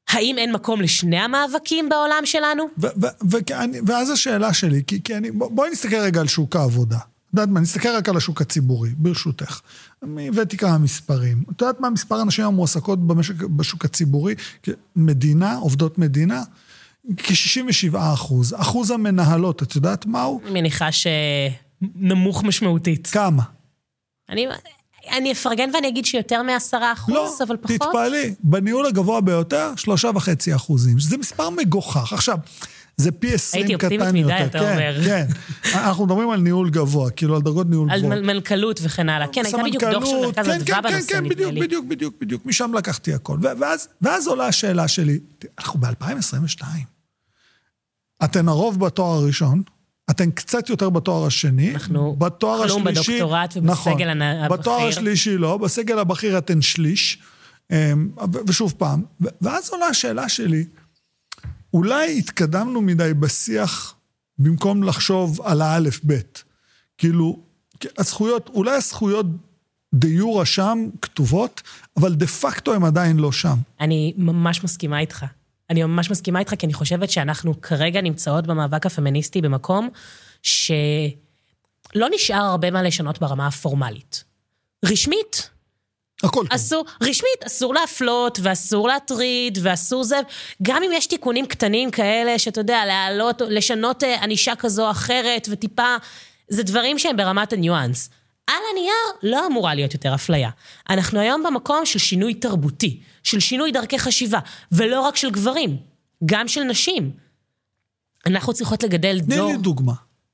האם 0.08 0.38
אין 0.38 0.52
מקום 0.52 0.80
לשני 0.80 1.18
המאבקים 1.18 1.88
בעולם 1.88 2.22
שלנו? 2.24 2.64
ואז 3.86 4.10
השאלה 4.10 4.54
שלי, 4.54 4.82
כי, 4.86 5.02
כי 5.02 5.16
אני, 5.16 5.30
בואי 5.30 5.70
נסתכל 5.70 5.96
רגע 5.96 6.20
על 6.20 6.28
שוק 6.28 6.56
העבודה. 6.56 6.96
את 6.96 7.34
יודעת 7.34 7.48
מה, 7.48 7.60
נסתכל 7.60 7.88
רק 7.88 8.08
על 8.08 8.16
השוק 8.16 8.40
הציבורי, 8.40 8.90
ברשותך. 8.96 9.60
הבאתי 10.02 10.56
כמה 10.56 10.78
מספרים. 10.78 11.44
את 11.50 11.60
יודעת 11.60 11.80
מה 11.80 11.90
מספר 11.90 12.14
הנשים 12.14 12.44
המועסקות 12.44 13.06
במשק, 13.06 13.34
בשוק 13.34 13.84
הציבורי? 13.84 14.34
מדינה, 14.96 15.54
עובדות 15.56 15.98
מדינה, 15.98 16.42
כ-67 17.16 17.96
אחוז. 17.96 18.54
אחוז 18.58 18.90
המנהלות, 18.90 19.62
את 19.62 19.76
יודעת 19.76 20.06
מהו? 20.06 20.40
אני 20.44 20.60
מניחה 20.60 20.88
שנמוך 20.92 22.44
משמעותית. 22.44 23.06
כמה? 23.06 23.42
אני, 24.30 24.46
אני 25.10 25.32
אפרגן 25.32 25.70
ואני 25.74 25.88
אגיד 25.88 26.04
שיותר 26.04 26.42
מעשרה 26.42 26.92
אחוז, 26.92 27.14
לא, 27.14 27.34
אבל 27.46 27.56
פחות. 27.56 27.70
לא, 27.70 27.86
תתפעלי, 27.86 28.34
בניהול 28.40 28.86
הגבוה 28.86 29.20
ביותר, 29.20 29.72
שלושה 29.76 30.10
וחצי 30.14 30.54
אחוזים, 30.54 30.98
שזה 30.98 31.16
מספר 31.16 31.50
מגוחך. 31.50 32.12
עכשיו, 32.12 32.38
זה 32.96 33.12
פי 33.12 33.34
עשרים 33.34 33.64
קטן 33.64 33.72
יותר. 33.72 33.86
הייתי 33.86 34.04
אופטימית 34.04 34.24
מדי, 34.26 34.44
אתה 34.44 34.58
כן, 34.58 34.72
אומר. 34.72 35.04
כן, 35.04 35.26
כן. 35.62 35.78
אנחנו 35.78 36.04
מדברים 36.04 36.30
על 36.30 36.40
ניהול 36.40 36.70
גבוה, 36.70 37.10
כאילו 37.10 37.36
על 37.36 37.42
דרגות 37.42 37.70
ניהול 37.70 37.88
גבוה. 37.98 38.12
על 38.12 38.22
מנכ"לות 38.22 38.80
וכן 38.82 39.08
הלאה. 39.08 39.26
כן, 39.32 39.42
הייתה 39.44 39.62
בדיוק 39.64 39.84
דוח 39.84 40.04
של 40.04 40.16
מרכז 40.16 40.46
כן, 40.46 40.52
אדווה 40.52 40.82
כן, 40.82 40.82
בנושא, 40.82 41.12
כן, 41.12 41.16
נדמה 41.16 41.28
בדיוק, 41.28 41.52
לי. 41.52 41.60
בדיוק, 41.60 41.84
בדיוק, 41.86 42.14
בדיוק, 42.20 42.46
משם 42.46 42.74
לקחתי 42.74 43.14
הכל. 43.14 43.38
ואז, 43.40 43.88
ואז 44.02 44.28
עולה 44.28 44.46
השאלה 44.46 44.88
שלי, 44.88 45.18
אנחנו 45.58 45.80
ב-2022. 45.80 46.64
אתן 48.24 48.48
הרוב 48.48 48.80
בתואר 48.80 49.22
הראשון, 49.22 49.62
אתן 50.10 50.30
קצת 50.30 50.68
יותר 50.68 50.90
בתואר 50.90 51.26
השני. 51.26 51.74
אנחנו 51.74 52.16
בתואר 52.16 52.68
כלום 52.68 52.86
השלישי... 52.86 53.18
בדוקטורט 53.18 53.56
נכון, 53.62 53.92
ובסגל 53.92 54.22
הבכיר. 54.22 54.56
בתואר 54.56 54.86
השלישי 54.88 55.38
לא, 55.38 55.56
בסגל 55.56 55.98
הבכיר 55.98 56.38
אתן 56.38 56.62
שליש. 56.62 57.18
אמ, 57.70 58.10
ושוב 58.46 58.74
פעם, 58.78 59.02
ואז 59.40 59.70
עולה 59.70 59.86
השאלה 59.86 60.28
שלי, 60.28 60.64
אולי 61.74 62.18
התקדמנו 62.18 62.80
מדי 62.80 63.14
בשיח 63.14 63.94
במקום 64.38 64.82
לחשוב 64.82 65.40
על 65.40 65.62
האלף-בית. 65.62 66.44
כאילו, 66.98 67.40
הזכויות, 67.98 68.50
אולי 68.54 68.76
הזכויות 68.76 69.26
דה 69.94 70.08
יורה 70.08 70.44
שם 70.46 70.88
כתובות, 71.02 71.62
אבל 71.96 72.14
דה 72.14 72.26
פקטו 72.26 72.74
הן 72.74 72.82
עדיין 72.82 73.16
לא 73.16 73.32
שם. 73.32 73.56
אני 73.80 74.14
ממש 74.16 74.64
מסכימה 74.64 75.00
איתך. 75.00 75.24
אני 75.70 75.82
ממש 75.82 76.10
מסכימה 76.10 76.38
איתך, 76.38 76.54
כי 76.58 76.66
אני 76.66 76.74
חושבת 76.74 77.10
שאנחנו 77.10 77.60
כרגע 77.60 78.00
נמצאות 78.00 78.46
במאבק 78.46 78.86
הפמיניסטי 78.86 79.40
במקום 79.40 79.88
שלא 80.42 82.06
נשאר 82.14 82.36
הרבה 82.44 82.70
מה 82.70 82.82
לשנות 82.82 83.18
ברמה 83.18 83.46
הפורמלית. 83.46 84.24
רשמית, 84.84 85.50
הכל 86.22 86.40
טוב. 86.40 86.52
אסור, 86.52 86.84
רשמית, 87.02 87.44
אסור 87.46 87.74
להפלות, 87.74 88.38
ואסור 88.42 88.88
להטריד, 88.88 89.58
ואסור 89.62 90.04
זה, 90.04 90.16
גם 90.62 90.82
אם 90.82 90.90
יש 90.94 91.06
תיקונים 91.06 91.46
קטנים 91.46 91.90
כאלה, 91.90 92.38
שאתה 92.38 92.60
יודע, 92.60 92.86
להעלות, 92.86 93.42
לשנות 93.48 94.04
אה, 94.04 94.22
ענישה 94.22 94.52
כזו 94.58 94.86
או 94.86 94.90
אחרת, 94.90 95.48
וטיפה, 95.50 95.96
זה 96.48 96.62
דברים 96.62 96.98
שהם 96.98 97.16
ברמת 97.16 97.52
הניואנס. 97.52 98.10
על 98.48 98.62
הנייר 98.72 98.94
לא 99.22 99.46
אמורה 99.46 99.74
להיות 99.74 99.94
יותר 99.94 100.14
אפליה. 100.14 100.50
אנחנו 100.90 101.20
היום 101.20 101.42
במקום 101.42 101.86
של 101.86 101.98
שינוי 101.98 102.34
תרבותי, 102.34 103.00
של 103.22 103.40
שינוי 103.40 103.72
דרכי 103.72 103.98
חשיבה, 103.98 104.38
ולא 104.72 105.00
רק 105.00 105.16
של 105.16 105.30
גברים, 105.30 105.76
גם 106.26 106.48
של 106.48 106.62
נשים. 106.62 107.10
אנחנו 108.26 108.54
צריכות 108.54 108.82
לגדל 108.82 109.20
תני 109.20 109.36
דור... 109.36 109.52
לי 109.52 109.56
דוגמה. 109.58 109.92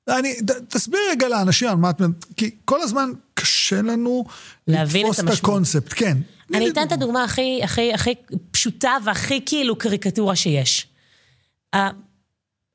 אני, 0.08 0.34
תסביר 0.68 1.00
רגע 1.10 1.28
לאנשים 1.28 1.68
על 1.68 1.76
מה 1.76 1.90
את... 1.90 2.00
כי 2.36 2.50
כל 2.64 2.80
הזמן 2.82 3.10
קשה 3.34 3.82
לנו 3.82 4.24
לתפוס 4.68 5.20
את 5.20 5.24
את. 5.24 5.38
הקונספט, 5.38 5.92
כן. 5.96 6.18
תני 6.48 6.58
אני 6.58 6.70
אתן 6.70 6.86
את 6.86 6.92
הדוגמה 6.92 7.24
הכי, 7.24 7.60
הכי, 7.64 7.92
הכי 7.94 8.14
פשוטה 8.50 8.96
והכי 9.04 9.40
כאילו 9.46 9.76
קריקטורה 9.78 10.36
שיש. 10.36 10.86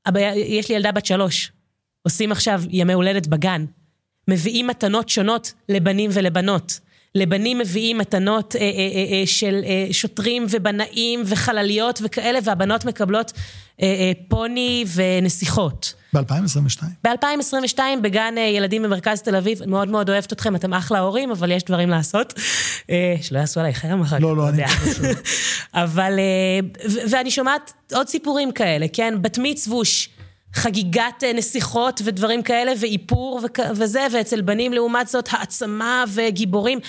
הבעיה- 0.05 0.35
יש 0.35 0.69
לי 0.69 0.75
ילדה 0.75 0.91
בת 0.91 1.05
שלוש, 1.05 1.51
עושים 2.03 2.31
עכשיו 2.31 2.61
ימי 2.69 2.93
הולדת 2.93 3.27
בגן. 3.27 3.65
מביאים 4.29 4.67
מתנות 4.67 5.09
שונות 5.09 5.53
לבנים 5.69 6.09
ולבנות. 6.13 6.79
לבנים 7.15 7.57
מביאים 7.57 7.97
מתנות 7.97 8.55
אה, 8.55 8.61
אה, 8.61 8.67
אה, 8.67 9.19
אה, 9.19 9.23
של 9.25 9.61
אה, 9.65 9.87
שוטרים 9.91 10.45
ובנאים 10.49 11.23
וחלליות 11.25 11.99
וכאלה, 12.03 12.39
והבנות 12.43 12.85
מקבלות 12.85 13.31
אה, 13.81 13.87
אה, 13.87 14.11
פוני 14.27 14.85
ונסיכות. 14.95 15.93
ב-2022. 16.13 16.83
ב-2022 17.03 17.79
בגן 18.01 18.33
אה, 18.37 18.41
ילדים 18.41 18.83
במרכז 18.83 19.21
תל 19.21 19.35
אביב, 19.35 19.65
מאוד 19.67 19.87
מאוד 19.87 20.09
אוהבת 20.09 20.33
אתכם, 20.33 20.55
אתם 20.55 20.73
אחלה 20.73 20.99
הורים, 20.99 21.31
אבל 21.31 21.51
יש 21.51 21.63
דברים 21.63 21.89
לעשות. 21.89 22.33
אה, 22.89 23.15
שלא 23.21 23.39
יעשו 23.39 23.59
עליי 23.59 23.73
חרם 23.73 24.01
אחר 24.01 24.17
כך. 24.17 24.23
לא, 24.23 24.37
לא, 24.37 24.49
אני 24.49 24.63
שלא. 24.95 25.09
אבל, 25.83 26.19
אה, 26.19 26.89
ואני 27.09 27.31
שומעת 27.31 27.73
עוד 27.93 28.07
סיפורים 28.07 28.51
כאלה, 28.51 28.85
כן? 28.93 29.21
בת 29.21 29.37
מצווש, 29.37 30.09
חגיגת 30.53 31.23
אה, 31.23 31.33
נסיכות 31.33 32.01
ודברים 32.05 32.43
כאלה, 32.43 32.71
ואיפור 32.79 33.41
וזה, 33.75 34.07
ואצל 34.13 34.41
בנים 34.41 34.73
לעומת 34.73 35.07
זאת 35.07 35.29
העצמה 35.31 36.03
וגיבורים. 36.13 36.79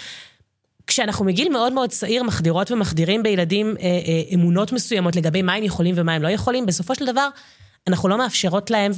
כשאנחנו 0.86 1.24
מגיל 1.24 1.48
מאוד 1.48 1.72
מאוד 1.72 1.90
צעיר 1.90 2.22
מחדירות 2.22 2.70
ומחדירים 2.70 3.22
בילדים 3.22 3.76
אה, 3.80 3.82
אה, 3.82 4.34
אמונות 4.34 4.72
מסוימות 4.72 5.16
לגבי 5.16 5.42
מה 5.42 5.54
הם 5.54 5.64
יכולים 5.64 5.94
ומה 5.98 6.14
הם 6.14 6.22
לא 6.22 6.28
יכולים, 6.28 6.66
בסופו 6.66 6.94
של 6.94 7.06
דבר 7.06 7.28
אנחנו 7.86 8.08
לא 8.08 8.18
מאפשרות 8.18 8.70
להם 8.70 8.92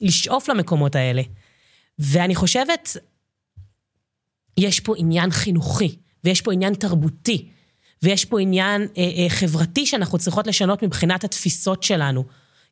לשאוף 0.00 0.48
למקומות 0.48 0.94
האלה. 0.94 1.22
ואני 1.98 2.34
חושבת, 2.34 2.96
יש 4.58 4.80
פה 4.80 4.94
עניין 4.96 5.30
חינוכי, 5.30 5.96
ויש 6.24 6.40
פה 6.40 6.52
עניין 6.52 6.74
תרבותי, 6.74 7.48
ויש 8.02 8.24
פה 8.24 8.40
עניין 8.40 8.82
אה, 8.82 9.02
אה, 9.02 9.26
חברתי 9.28 9.86
שאנחנו 9.86 10.18
צריכות 10.18 10.46
לשנות 10.46 10.82
מבחינת 10.82 11.24
התפיסות 11.24 11.82
שלנו. 11.82 12.24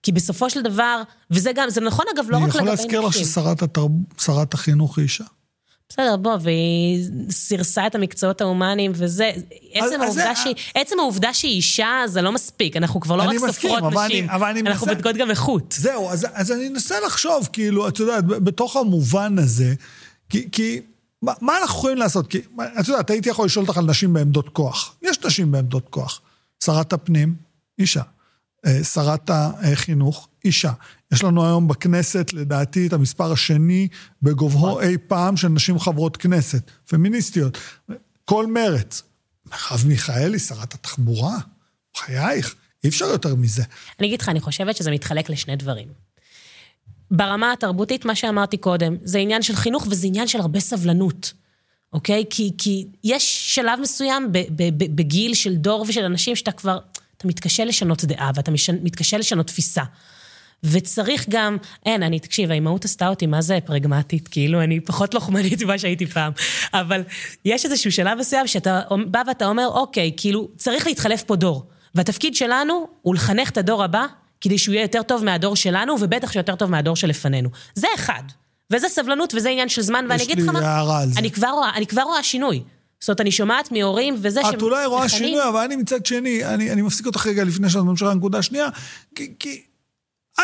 כי 0.07 0.13
בסופו 0.13 0.51
של 0.51 0.63
דבר, 0.63 1.03
וזה 1.31 1.51
גם, 1.55 1.71
זה 1.71 1.81
נכון 1.81 2.05
אגב 2.15 2.31
לא 2.31 2.37
אני 2.37 2.45
רק 2.45 2.49
יכול 2.51 2.61
לגבי 2.61 2.71
להזכיר 2.71 3.01
לך 3.01 3.09
נשים. 3.17 3.27
ששרת 3.27 3.63
התרב... 3.63 3.91
החינוך 4.55 4.99
היא 4.99 5.03
אישה. 5.03 5.25
בסדר, 5.89 6.17
בוא, 6.17 6.37
והיא 6.41 7.05
סירסה 7.31 7.87
את 7.87 7.95
המקצועות 7.95 8.41
ההומניים 8.41 8.93
וזה, 8.95 9.31
עצם, 9.73 9.85
אז 9.85 9.93
העובדה 9.93 10.13
זה- 10.35 10.41
שהיא, 10.43 10.55
עצם 10.75 10.97
העובדה 11.01 11.35
שהיא 11.35 11.51
אישה 11.53 11.89
זה 12.07 12.23
לא 12.23 12.33
מספיק, 12.33 12.77
אנחנו 12.77 13.01
כבר 13.01 13.17
לא 13.17 13.23
אני 13.23 13.37
רק 13.39 13.45
מסכים, 13.45 13.71
סופרות 13.71 13.93
אבל 13.93 14.03
אני- 14.03 14.09
נשים, 14.15 14.31
אבל 14.31 14.49
אני 14.49 14.61
אנחנו 14.61 14.87
מנסה- 14.87 14.95
בודקות 14.95 15.17
גם 15.17 15.31
איכות. 15.31 15.75
זהו, 15.79 16.11
אז, 16.11 16.27
אז 16.33 16.53
אני 16.53 16.69
אנסה 16.69 16.95
לחשוב, 17.07 17.49
כאילו, 17.53 17.89
את 17.89 17.99
יודעת, 17.99 18.25
בתוך 18.27 18.77
המובן 18.77 19.39
הזה, 19.39 19.75
כי, 20.29 20.49
כי 20.53 20.81
מה, 21.23 21.33
מה 21.41 21.59
אנחנו 21.59 21.79
יכולים 21.79 21.97
לעשות? 21.97 22.27
כי, 22.27 22.39
את 22.81 22.89
יודעת, 22.89 23.11
הייתי 23.11 23.29
יכול 23.29 23.47
לשאול 23.47 23.65
אותך 23.67 23.79
על 23.79 23.85
נשים 23.85 24.13
בעמדות 24.13 24.49
כוח. 24.49 24.95
יש 25.03 25.19
נשים 25.25 25.53
בעמדות 25.53 25.87
כוח. 25.91 26.21
שרת 26.65 26.93
הפנים, 26.93 27.35
אישה. 27.79 28.03
אה, 28.67 28.85
שרת 28.85 29.31
החינוך, 29.31 30.29
אישה. 30.45 30.73
יש 31.13 31.25
לנו 31.25 31.47
היום 31.47 31.69
בכנסת, 31.69 32.33
לדעתי, 32.33 32.87
את 32.87 32.93
המספר 32.93 33.33
השני 33.33 33.89
בגובהו 34.23 34.81
אי 34.81 34.99
פעם 34.99 35.37
של 35.37 35.49
נשים 35.49 35.79
חברות 35.79 36.17
כנסת, 36.17 36.71
פמיניסטיות. 36.89 37.59
כל 38.25 38.47
מרץ. 38.47 39.03
מרב 39.47 39.85
מיכאלי, 39.87 40.39
שרת 40.39 40.75
התחבורה, 40.75 41.37
חייך, 41.97 42.55
אי 42.85 42.89
אפשר 42.89 43.05
יותר 43.05 43.35
מזה. 43.35 43.63
אני 44.01 44.09
אגיד 44.09 44.21
לך, 44.21 44.29
אני 44.29 44.41
חושבת 44.41 44.77
שזה 44.77 44.91
מתחלק 44.91 45.31
לשני 45.31 45.57
דברים. 45.57 45.89
ברמה 47.11 47.53
התרבותית, 47.53 48.05
מה 48.05 48.15
שאמרתי 48.15 48.57
קודם, 48.57 48.97
זה 49.05 49.19
עניין 49.19 49.43
של 49.43 49.57
חינוך 49.57 49.87
וזה 49.91 50.07
עניין 50.07 50.29
של 50.29 50.41
הרבה 50.41 50.61
סבלנות. 50.61 51.33
אוקיי? 51.93 52.25
כי, 52.31 52.53
כי 52.59 52.87
יש 53.05 53.55
שלב 53.55 53.79
מסוים 53.83 54.33
ב, 54.33 54.39
ב, 54.39 54.63
ב, 54.79 54.97
בגיל 54.97 55.35
של 55.35 55.57
דור 55.57 55.85
ושל 55.89 56.05
אנשים 56.05 56.37
שאתה 56.37 56.53
כבר, 56.53 56.79
אתה 57.17 57.29
מתקשה 57.29 57.65
לשנות 57.65 58.05
דעה 58.05 58.31
ואתה 58.35 58.51
מתקשה 58.83 59.19
לשנות 59.19 59.47
תפיסה. 59.47 59.83
וצריך 60.65 61.27
גם, 61.29 61.57
אין, 61.87 62.03
אני, 62.03 62.21
תקשיב, 62.21 62.51
האימהות 62.51 62.85
עשתה 62.85 63.09
אותי, 63.09 63.27
מה 63.27 63.43
זה 63.43 63.59
פרגמטית? 63.65 64.29
כאילו, 64.29 64.63
אני 64.63 64.81
פחות 64.81 65.15
לוחמנית 65.15 65.63
ממה 65.63 65.79
שהייתי 65.79 66.07
פעם. 66.07 66.33
אבל 66.73 67.03
יש 67.45 67.65
איזשהו 67.65 67.93
שלב 67.93 68.19
מסוים 68.19 68.47
שאתה 68.47 68.81
בא 69.07 69.23
ואתה 69.27 69.47
אומר, 69.47 69.67
אוקיי, 69.67 70.13
כאילו, 70.17 70.49
צריך 70.57 70.87
להתחלף 70.87 71.23
פה 71.23 71.37
דור. 71.37 71.67
והתפקיד 71.95 72.35
שלנו 72.35 72.89
הוא 73.03 73.15
לחנך 73.15 73.51
את 73.51 73.59
הדור 73.59 73.85
הבא, 73.85 74.07
כדי 74.41 74.59
שהוא 74.59 74.75
יהיה 74.75 74.85
יותר 74.85 75.03
טוב 75.03 75.25
מהדור 75.25 75.57
שלנו, 75.57 75.95
ובטח 76.01 76.33
שיותר 76.33 76.55
טוב 76.55 76.71
מהדור 76.71 76.97
שלפנינו. 76.97 77.49
זה 77.75 77.87
אחד. 77.95 78.23
וזה 78.71 78.89
סבלנות 78.89 79.35
וזה 79.35 79.49
עניין 79.51 79.69
של 79.69 79.83
זמן, 79.83 80.07
ואני 80.09 80.23
אגיד 80.23 80.39
לך 80.39 80.49
מה... 80.49 80.59
יש 80.59 80.65
לי 80.65 80.71
הערה 80.71 81.01
על 81.01 81.09
זה. 81.09 81.21
אני 81.21 81.31
כבר 81.31 81.49
רואה, 81.49 81.71
אני 81.77 81.87
כבר 81.87 82.03
רואה 82.03 82.23
שינוי. 82.23 82.63
זאת 83.01 83.09
אומרת, 83.09 83.21
אני 83.21 83.31
שומעת 83.31 83.73
מהורים 83.73 84.15
וזה 84.23 84.41
שהם... 84.43 84.55
את 84.55 84.63
אולי 84.63 84.87
רואה 84.87 85.09
שינוי, 85.09 85.49
אבל 85.49 85.61
אני 85.61 85.77
מצד 85.77 86.07
שני, 86.07 86.45
אני, 86.45 86.73
אני 86.73 86.83
מפסיק 86.83 87.07
אותך 87.07 87.27
רגע 87.27 87.45
לפני 87.45 87.71
שאת 87.71 87.83
ממשיכה 87.83 88.11
לנקודה 88.11 88.39
השנייה, 88.39 88.69
כי, 89.15 89.33
כי 89.39 89.63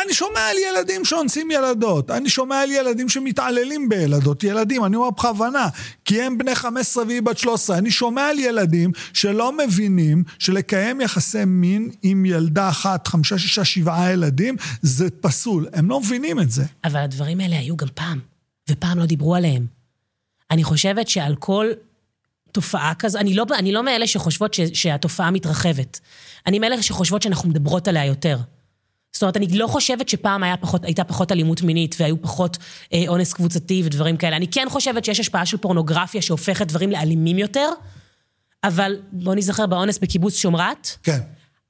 אני 0.03 0.13
שומע 0.13 0.39
על 0.39 0.57
ילדים 0.57 1.05
שאונסים 1.05 1.51
ילדות, 1.51 2.11
אני 2.11 2.29
שומע 2.29 2.61
על 2.61 2.71
ילדים 2.71 3.09
שמתעללים 3.09 3.89
בילדות, 3.89 4.43
ילדים, 4.43 4.85
אני 4.85 4.95
אומר 4.95 5.09
בכוונה, 5.09 5.67
כי 6.05 6.21
הם 6.21 6.37
בני 6.37 6.55
15 6.55 7.05
והיא 7.05 7.21
בת 7.21 7.37
13, 7.37 7.77
אני 7.77 7.91
שומע 7.91 8.21
על 8.27 8.39
ילדים 8.39 8.91
שלא 9.13 9.57
מבינים 9.57 10.23
שלקיים 10.39 11.01
יחסי 11.01 11.45
מין 11.45 11.89
עם 12.01 12.25
ילדה 12.25 12.69
אחת, 12.69 13.07
חמישה, 13.07 13.37
שישה, 13.37 13.65
שבעה 13.65 14.11
ילדים, 14.11 14.55
זה 14.81 15.09
פסול, 15.09 15.67
הם 15.73 15.89
לא 15.89 15.99
מבינים 15.99 16.39
את 16.39 16.51
זה. 16.51 16.63
אבל 16.83 16.99
הדברים 16.99 17.39
האלה 17.39 17.59
היו 17.59 17.77
גם 17.77 17.87
פעם, 17.93 18.19
ופעם 18.69 18.99
לא 18.99 19.05
דיברו 19.05 19.35
עליהם. 19.35 19.65
אני 20.51 20.63
חושבת 20.63 21.07
שעל 21.07 21.35
כל 21.35 21.67
תופעה 22.53 22.93
כזו, 22.99 23.19
אני 23.19 23.33
לא, 23.33 23.45
אני 23.57 23.71
לא 23.71 23.83
מאלה 23.83 24.07
שחושבות 24.07 24.53
ש, 24.53 24.61
שהתופעה 24.61 25.31
מתרחבת. 25.31 25.99
אני 26.47 26.59
מאלה 26.59 26.81
שחושבות 26.81 27.21
שאנחנו 27.21 27.49
מדברות 27.49 27.87
עליה 27.87 28.05
יותר. 28.05 28.37
זאת 29.13 29.21
אומרת, 29.23 29.37
אני 29.37 29.47
לא 29.47 29.67
חושבת 29.67 30.09
שפעם 30.09 30.43
היה 30.43 30.57
פחות, 30.57 30.85
הייתה 30.85 31.03
פחות 31.03 31.31
אלימות 31.31 31.61
מינית 31.61 31.95
והיו 31.99 32.21
פחות 32.21 32.57
אה, 32.93 33.03
אונס 33.07 33.33
קבוצתי 33.33 33.81
ודברים 33.85 34.17
כאלה. 34.17 34.35
אני 34.35 34.47
כן 34.47 34.67
חושבת 34.69 35.05
שיש 35.05 35.19
השפעה 35.19 35.45
של 35.45 35.57
פורנוגרפיה 35.57 36.21
שהופכת 36.21 36.67
דברים 36.67 36.91
לאלימים 36.91 37.37
יותר, 37.37 37.69
אבל 38.63 38.97
בוא 39.11 39.35
נזכר 39.35 39.65
באונס 39.65 39.99
בקיבוץ 39.99 40.37
שומרת. 40.37 40.89
כן. 41.03 41.19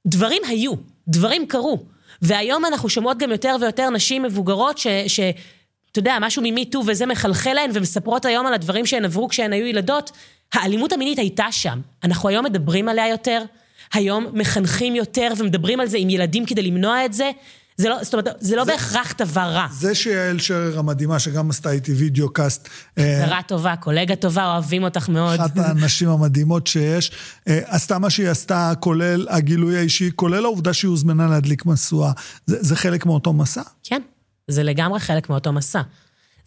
דברים 0.06 0.42
היו, 0.48 0.72
דברים 1.08 1.46
קרו. 1.46 1.84
והיום 2.22 2.64
אנחנו 2.64 2.88
שומעות 2.88 3.18
גם 3.18 3.30
יותר 3.30 3.56
ויותר 3.60 3.90
נשים 3.90 4.22
מבוגרות 4.22 4.78
ש... 4.78 4.86
ש 5.06 5.20
אתה 5.94 6.00
יודע, 6.00 6.18
משהו 6.20 6.42
ממיטו 6.42 6.82
וזה 6.86 7.06
מחלחל 7.06 7.52
להן, 7.52 7.70
ומספרות 7.74 8.24
היום 8.24 8.46
על 8.46 8.54
הדברים 8.54 8.86
שהן 8.86 9.04
עברו 9.04 9.28
כשהן 9.28 9.52
היו 9.52 9.66
ילדות. 9.66 10.10
האלימות 10.52 10.92
המינית 10.92 11.18
הייתה 11.18 11.46
שם. 11.50 11.80
אנחנו 12.04 12.28
היום 12.28 12.44
מדברים 12.44 12.88
עליה 12.88 13.08
יותר. 13.08 13.42
היום 13.92 14.26
מחנכים 14.32 14.96
יותר 14.96 15.28
ומדברים 15.38 15.80
על 15.80 15.86
זה 15.86 15.98
עם 15.98 16.10
ילדים 16.10 16.46
כדי 16.46 16.62
למנוע 16.62 17.04
את 17.04 17.12
זה. 17.12 17.30
זה 17.76 17.88
לא, 17.88 18.04
זאת 18.04 18.14
אומרת, 18.14 18.28
זה 18.40 18.56
לא 18.56 18.64
זה, 18.64 18.72
בהכרח 18.72 19.14
דבר 19.18 19.40
רע. 19.40 19.66
זה 19.72 19.94
שיעל 19.94 20.38
שרר 20.38 20.78
המדהימה, 20.78 21.18
שגם 21.18 21.50
עשתה 21.50 21.70
איתי 21.70 21.92
וידאו 21.92 22.32
קאסט. 22.32 22.68
חברה 22.94 23.36
אה, 23.36 23.42
טובה, 23.42 23.76
קולגה 23.76 24.16
טובה, 24.16 24.52
אוהבים 24.52 24.84
אותך 24.84 25.08
מאוד. 25.08 25.40
אחת 25.40 25.50
הנשים 25.56 26.08
המדהימות 26.08 26.66
שיש. 26.66 27.10
אה, 27.48 27.60
עשתה 27.64 27.98
מה 27.98 28.10
שהיא 28.10 28.28
עשתה, 28.28 28.72
כולל 28.80 29.26
הגילוי 29.30 29.78
האישי, 29.78 30.10
כולל 30.14 30.44
העובדה 30.44 30.72
שהיא 30.72 30.88
הוזמנה 30.88 31.26
להדליק 31.26 31.66
משואה. 31.66 32.12
זה, 32.46 32.56
זה 32.60 32.76
חלק 32.76 33.06
מאותו 33.06 33.32
מסע? 33.32 33.62
כן, 33.84 34.02
זה 34.48 34.62
לגמרי 34.62 35.00
חלק 35.00 35.30
מאותו 35.30 35.52
מסע. 35.52 35.82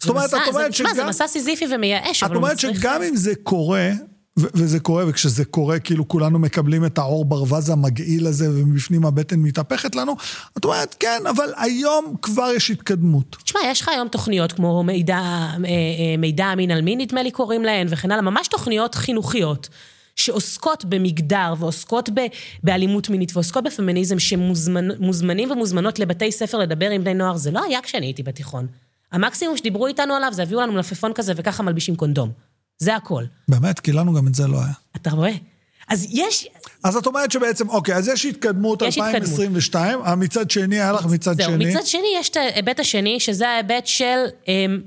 זאת 0.00 0.10
אומרת, 0.10 0.34
את 0.34 0.48
אומרת 0.48 0.74
שגם... 0.74 0.88
מה, 0.88 0.94
זה 0.94 1.04
מסע 1.04 1.26
סיזיפי 1.26 1.64
ומייאש, 1.74 2.22
אבל 2.22 2.34
הוא 2.34 2.42
מצריך... 2.42 2.60
את 2.60 2.64
אומרת 2.64 2.76
שגם 2.80 3.02
אם 3.02 3.16
זה 3.16 3.32
קורה, 3.42 3.90
וזה 4.36 4.80
קורה, 4.80 5.04
וכשזה 5.08 5.44
קורה, 5.44 5.78
כאילו 5.78 6.08
כולנו 6.08 6.38
מקבלים 6.38 6.84
את 6.84 6.98
האור 6.98 7.24
ברווז 7.24 7.70
המגעיל 7.70 8.26
הזה, 8.26 8.50
ומבפנים 8.50 9.04
הבטן 9.04 9.40
מתהפכת 9.40 9.94
לנו. 9.94 10.16
את 10.58 10.64
אומרת, 10.64 10.96
כן, 11.00 11.22
אבל 11.30 11.52
היום 11.56 12.14
כבר 12.22 12.50
יש 12.56 12.70
התקדמות. 12.70 13.36
תשמע, 13.44 13.60
יש 13.66 13.80
לך 13.80 13.88
היום 13.88 14.08
תוכניות 14.08 14.52
כמו 14.52 14.82
מידע, 14.82 15.16
אה, 15.16 15.48
אה, 15.64 16.16
מידע 16.18 16.52
אמין 16.52 16.70
על 16.70 16.80
מין, 16.80 17.00
נדמה 17.00 17.22
לי 17.22 17.30
קוראים 17.30 17.64
להן, 17.64 17.86
וכן 17.90 18.10
הלאה, 18.10 18.22
ממש 18.22 18.48
תוכניות 18.48 18.94
חינוכיות. 18.94 19.68
שעוסקות 20.18 20.84
במגדר 20.84 21.54
ועוסקות 21.58 22.10
ב, 22.14 22.20
באלימות 22.62 23.10
מינית 23.10 23.30
ועוסקות 23.34 23.64
בפמיניזם, 23.64 24.18
שמוזמנים 24.18 25.50
ומוזמנות 25.50 25.98
לבתי 25.98 26.32
ספר 26.32 26.58
לדבר 26.58 26.90
עם 26.90 27.04
בני 27.04 27.14
נוער, 27.14 27.36
זה 27.36 27.50
לא 27.50 27.64
היה 27.64 27.82
כשאני 27.82 28.06
הייתי 28.06 28.22
בתיכון. 28.22 28.66
המקסימום 29.12 29.56
שדיברו 29.56 29.86
איתנו 29.86 30.14
עליו 30.14 30.32
זה 30.32 30.42
הביאו 30.42 30.60
לנו 30.60 30.72
מלפפון 30.72 31.12
כזה 31.12 31.32
וככה 31.36 31.62
מלבישים 31.62 31.96
קונדום. 31.96 32.30
זה 32.78 32.96
הכל. 32.96 33.24
באמת? 33.48 33.80
כי 33.80 33.92
לנו 33.92 34.14
גם 34.14 34.26
את 34.26 34.34
זה 34.34 34.46
לא 34.46 34.56
היה. 34.56 34.72
אתה 34.96 35.10
רואה? 35.10 35.32
אז 35.88 36.06
יש... 36.10 36.48
אז 36.84 36.96
את 36.96 37.06
אומרת 37.06 37.32
שבעצם, 37.32 37.68
אוקיי, 37.68 37.94
אז 37.94 38.08
יש 38.08 38.26
התקדמות 38.26 38.82
יש 38.82 38.98
2022, 38.98 39.98
התקדמות. 39.98 40.18
מצד 40.18 40.50
שני, 40.50 40.80
היה 40.80 40.92
לך 40.92 41.06
מצד 41.06 41.36
זהו, 41.36 41.52
שני. 41.52 41.66
מצד 41.66 41.86
שני, 41.86 42.08
יש 42.20 42.28
את 42.28 42.36
ההיבט 42.36 42.80
השני, 42.80 43.20
שזה 43.20 43.48
ההיבט 43.48 43.86
של, 43.86 44.24
אמ, 44.48 44.80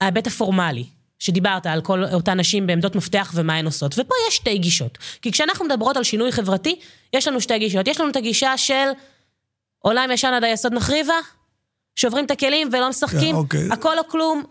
ההיבט 0.00 0.26
הפורמלי. 0.26 0.84
שדיברת 1.18 1.66
על 1.66 1.80
כל 1.80 2.04
אותן 2.04 2.40
נשים 2.40 2.66
בעמדות 2.66 2.96
מפתח 2.96 3.32
ומה 3.34 3.54
הן 3.54 3.64
עושות. 3.64 3.94
ופה 3.98 4.14
יש 4.28 4.36
שתי 4.36 4.58
גישות. 4.58 4.98
כי 5.22 5.32
כשאנחנו 5.32 5.64
מדברות 5.64 5.96
על 5.96 6.04
שינוי 6.04 6.32
חברתי, 6.32 6.78
יש 7.12 7.28
לנו 7.28 7.40
שתי 7.40 7.58
גישות. 7.58 7.88
יש 7.88 8.00
לנו 8.00 8.10
את 8.10 8.16
הגישה 8.16 8.56
של 8.58 8.88
עולם 9.78 10.10
ישן 10.12 10.32
עד 10.32 10.44
היסוד 10.44 10.72
נחריבה, 10.72 11.14
שוברים 11.96 12.24
את 12.24 12.30
הכלים 12.30 12.68
ולא 12.72 12.88
משחקים, 12.88 13.30
כן, 13.30 13.34
אוקיי. 13.34 13.68
הכל 13.72 13.98
או 13.98 14.08
כלום, 14.08 14.42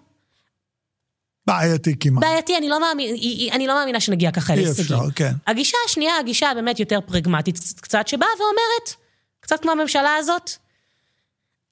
בעייתי 1.48 1.96
כמעט. 2.00 2.24
בעייתי, 2.24 2.58
אני 2.58 2.70
לא, 2.70 2.80
מאמין, 2.80 3.16
אני 3.52 3.68
לא 3.68 3.74
מאמינה 3.74 4.00
שנגיע 4.00 4.32
ככה 4.32 4.56
להישגים. 4.56 4.76
אי 4.78 4.84
אפשר, 4.84 5.12
כן. 5.16 5.32
הגישה 5.48 5.78
השנייה, 5.86 6.18
הגישה 6.20 6.50
הבאמת 6.52 6.80
יותר 6.80 7.00
פרגמטית 7.06 7.60
קצת, 7.82 8.08
שבאה 8.08 8.30
ואומרת, 8.40 8.96
קצת 9.40 9.62
כמו 9.62 9.72
הממשלה 9.72 10.16
הזאת, 10.16 10.52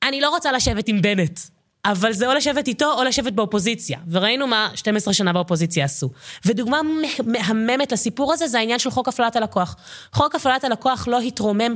אני 0.04 0.22
לא 0.22 0.30
רוצה 0.30 0.52
לשבת 0.52 0.88
עם 0.88 1.02
בנט, 1.02 1.40
אבל 1.86 2.14
זה 2.14 2.28
או 2.28 2.34
לשבת 2.34 2.68
איתו 2.68 2.94
או 2.94 3.04
לשבת 3.04 3.34
באופוזיציה. 3.34 4.00
וראינו 4.12 4.48
מה 4.48 4.70
12 4.76 5.14
שנה 5.14 5.34
באופוזיציה 5.34 5.86
עשו. 5.86 6.10
ודוגמה 6.46 6.82
מהממת 7.26 7.92
לסיפור 7.92 8.34
הזה 8.34 8.48
זה 8.48 8.60
העניין 8.60 8.80
של 8.80 8.90
חוק 8.90 9.08
הפללת 9.08 9.36
הלקוח. 9.36 9.76
חוק 10.14 10.36
הפללת 10.36 10.64
הלקוח 10.64 11.08
לא 11.08 11.20
התרומם 11.20 11.76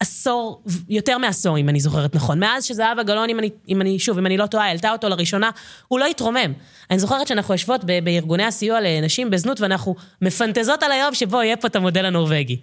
עשור, 0.00 0.62
יותר 0.88 1.18
מעשור, 1.18 1.58
אם 1.58 1.68
אני 1.68 1.80
זוכרת 1.80 2.14
נכון. 2.14 2.38
מאז 2.38 2.64
שזהבה 2.64 3.02
גלאון, 3.02 3.30
אם 3.30 3.38
אם 3.68 3.80
אני, 3.80 3.98
שוב, 3.98 4.18
אם 4.18 4.26
אני 4.26 4.36
לא 4.36 4.46
טועה, 4.46 4.64
העלתה 4.64 4.92
אותו 4.92 5.08
לראשונה, 5.08 5.50
הוא 5.88 5.98
לא 5.98 6.06
התרומם. 6.06 6.52
אני 6.90 6.98
זוכרת 6.98 7.26
שאנחנו 7.26 7.54
יושבות 7.54 7.84
ב- 7.84 8.04
בארגוני 8.04 8.44
הסיוע 8.44 8.80
לנשים 8.80 9.30
בזנות, 9.30 9.60
ואנחנו 9.60 9.94
מפנטזות 10.22 10.82
על 10.82 10.92
היום 10.92 11.14
שבו 11.14 11.42
יהיה 11.42 11.56
פה 11.56 11.68
את 11.68 11.76
המודל 11.76 12.04
הנורבגי. 12.04 12.60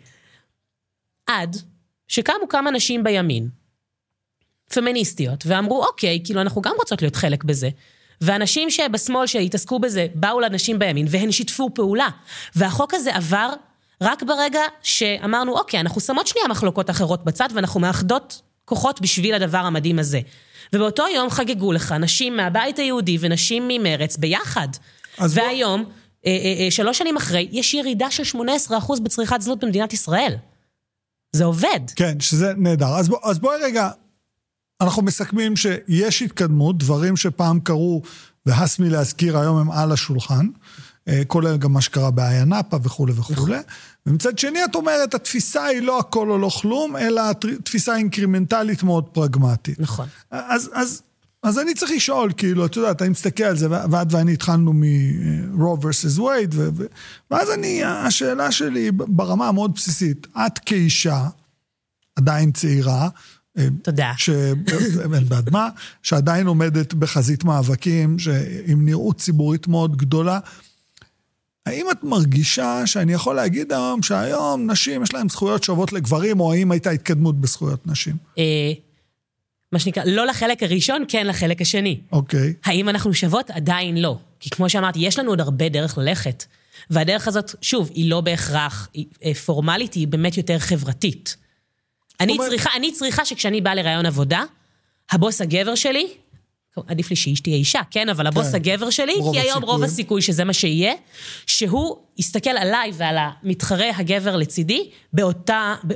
עד 1.28 1.56
שקמו 2.08 2.48
כמה 2.50 2.72
נשים 2.72 3.04
בימין, 3.04 3.50
פמיניסטיות, 4.74 5.44
ואמרו, 5.48 5.86
אוקיי, 5.86 6.22
כאילו, 6.24 6.42
אנחנו 6.42 6.62
גם 6.62 6.74
רוצות 6.78 7.02
להיות 7.02 7.16
חלק 7.16 7.44
בזה. 7.44 7.70
ואנשים 8.22 8.70
שבשמאל 8.70 9.28
שהתעסקו 9.28 9.80
בזה, 9.80 10.08
באו 10.16 10.40
לנשים 10.40 10.80
בימין, 10.80 11.06
והן 11.10 11.32
שיתפו 11.32 11.70
פעולה. 11.74 12.08
והחוק 12.56 12.94
הזה 12.94 13.16
עבר 13.16 13.50
רק 14.02 14.24
ברגע 14.24 14.62
שאמרנו, 14.82 15.58
אוקיי, 15.58 15.80
אנחנו 15.80 16.02
שמות 16.02 16.28
שנייה 16.28 16.48
מחלוקות 16.48 16.90
אחרות 16.90 17.26
בצד, 17.26 17.48
ואנחנו 17.54 17.80
מאחדות 17.80 18.42
כוחות 18.66 19.02
בשביל 19.02 19.36
הדבר 19.36 19.58
המדהים 19.58 20.00
הזה. 20.00 20.20
ובאותו 20.74 21.04
יום 21.16 21.30
חגגו 21.30 21.72
לך 21.72 21.92
נשים 21.92 22.38
מהבית 22.38 22.80
היהודי 22.80 23.18
ונשים 23.20 23.68
ממרץ 23.68 24.18
ביחד. 24.18 24.68
והיום, 25.20 25.84
בוא... 25.84 25.92
אה, 26.26 26.32
אה, 26.32 26.66
אה, 26.66 26.72
שלוש 26.72 26.98
שנים 26.98 27.18
אחרי, 27.18 27.48
יש 27.52 27.74
ירידה 27.74 28.12
של 28.12 28.40
18% 28.70 29.02
בצריכת 29.04 29.42
זנות 29.42 29.64
במדינת 29.64 29.94
ישראל. 29.94 30.36
זה 31.32 31.46
עובד. 31.46 31.80
כן, 31.96 32.20
שזה 32.20 32.54
נהדר. 32.58 32.96
אז, 32.96 33.10
בוא, 33.10 33.20
אז 33.24 33.40
בואי 33.40 33.58
רגע, 33.64 33.90
אנחנו 34.86 35.02
מסכמים 35.02 35.56
שיש 35.56 36.22
התקדמות, 36.22 36.78
דברים 36.78 37.18
שפעם 37.18 37.60
קרו, 37.60 38.02
והס 38.46 38.80
מלהזכיר, 38.80 39.38
היום 39.38 39.58
הם 39.58 39.72
על 39.72 39.92
השולחן. 39.92 40.48
אה, 41.08 41.22
כולל 41.28 41.58
גם 41.58 41.74
מה 41.74 41.82
שקרה 41.82 42.12
באיה 42.12 42.46
נאפה 42.46 42.78
וכולי 42.84 43.14
וכולי. 43.16 43.58
ומצד 44.06 44.40
שני, 44.40 44.64
את 44.64 44.76
אומרת, 44.76 45.14
התפיסה 45.14 45.64
היא 45.64 45.82
לא 45.82 46.00
הכל 46.00 46.30
או 46.30 46.38
לא 46.38 46.50
כלום, 46.62 46.98
אלא 46.98 47.22
תפיסה 47.64 47.96
אינקרימנטלית 47.96 48.84
מאוד 48.84 49.04
פרגמטית. 49.04 49.80
נכון. 49.80 50.08
אז, 50.32 50.70
אז, 50.74 51.02
אז 51.44 51.60
אני 51.60 51.74
צריך 51.74 51.92
לשאול, 51.92 52.32
כאילו, 52.38 52.66
את 52.66 52.76
יודעת, 52.76 53.02
אני 53.02 53.10
מסתכל 53.10 53.44
על 53.44 53.58
זה, 53.58 53.68
ואת 53.92 54.08
ואני 54.10 54.34
התחלנו 54.34 54.74
מ-Raw 54.74 55.84
versus 55.84 56.20
Wade, 56.20 56.56
ואז 57.32 57.52
אני, 57.52 57.84
השאלה 57.84 58.52
שלי 58.52 58.92
ברמה 58.92 59.48
המאוד 59.48 59.74
בסיסית, 59.76 60.28
את 60.38 60.60
כאישה, 60.60 61.28
עדיין 62.16 62.52
צעירה, 62.52 63.02
אה, 63.04 63.10
תודה. 63.82 64.14
ש... 64.18 64.30
אין 65.14 65.26
בעד 65.28 65.50
מה, 65.50 65.70
שעדיין 66.04 66.48
עומדת 66.48 66.94
בחזית 66.94 67.44
מאבקים, 67.44 68.18
עם 68.66 68.86
נראות 68.86 69.18
ציבורית 69.18 69.68
מאוד 69.68 69.98
גדולה. 69.98 70.40
האם 71.66 71.86
את 71.92 72.04
מרגישה 72.04 72.82
שאני 72.86 73.14
יכול 73.14 73.36
להגיד 73.36 73.72
היום 73.72 74.04
שהיום 74.04 74.72
נשים 74.72 75.04
יש 75.04 75.14
להן 75.14 75.30
זכויות 75.30 75.64
שוות 75.64 75.94
לגברים, 75.94 76.40
או 76.40 76.54
האם 76.54 76.72
הייתה 76.72 76.90
התקדמות 76.90 77.42
בזכויות 77.42 77.88
נשים? 77.88 78.16
אה, 78.38 78.72
מה 79.72 79.80
שנקרא, 79.80 80.04
לא 80.06 80.26
לחלק 80.26 80.64
הראשון, 80.64 81.04
כן 81.08 81.28
לחלק 81.28 81.62
השני. 81.62 82.00
אוקיי. 82.12 82.54
האם 82.66 82.90
אנחנו 82.90 83.14
שוות? 83.14 83.50
עדיין 83.50 83.98
לא. 83.98 84.18
כי 84.40 84.50
כמו 84.50 84.70
שאמרתי, 84.70 85.00
יש 85.00 85.20
לנו 85.20 85.30
עוד 85.30 85.42
הרבה 85.42 85.70
דרך 85.70 85.98
ללכת. 85.98 86.44
והדרך 86.90 87.28
הזאת, 87.28 87.56
שוב, 87.62 87.90
היא 87.94 88.10
לא 88.10 88.22
בהכרח 88.22 88.90
היא, 88.94 89.06
אה, 89.24 89.34
פורמלית, 89.34 89.94
היא 89.94 90.08
באמת 90.08 90.38
יותר 90.38 90.60
חברתית. 90.60 91.38
אני 92.20 92.34
אומר- 92.34 92.50
צריכה, 92.50 92.70
אני 92.78 92.92
צריכה 92.92 93.26
שכשאני 93.26 93.62
באה 93.62 93.76
לראיון 93.76 94.06
עבודה, 94.06 94.44
הבוס 95.12 95.42
הגבר 95.42 95.76
שלי, 95.76 96.08
עדיף 96.88 97.10
לי 97.10 97.16
שאיש 97.16 97.40
תהיה 97.40 97.56
אישה, 97.56 97.80
כן? 97.92 98.10
אבל 98.10 98.28
הבוס 98.28 98.50
כן. 98.50 98.56
הגבר 98.56 98.90
שלי, 98.90 99.14
רוב 99.14 99.36
כי 99.36 99.42
היום 99.42 99.54
רוב 99.64 99.64
הסיכויים. 99.64 99.84
הסיכוי 99.84 100.22
שזה 100.22 100.44
מה 100.44 100.54
שיהיה, 100.54 100.94
שהוא 101.46 101.98
יסתכל 102.18 102.50
עליי 102.50 102.92
ועל 102.94 103.16
המתחרה 103.20 103.90
הגבר 103.98 104.36
לצידי 104.36 104.90
באותה, 105.14 105.76
ב- 105.88 105.94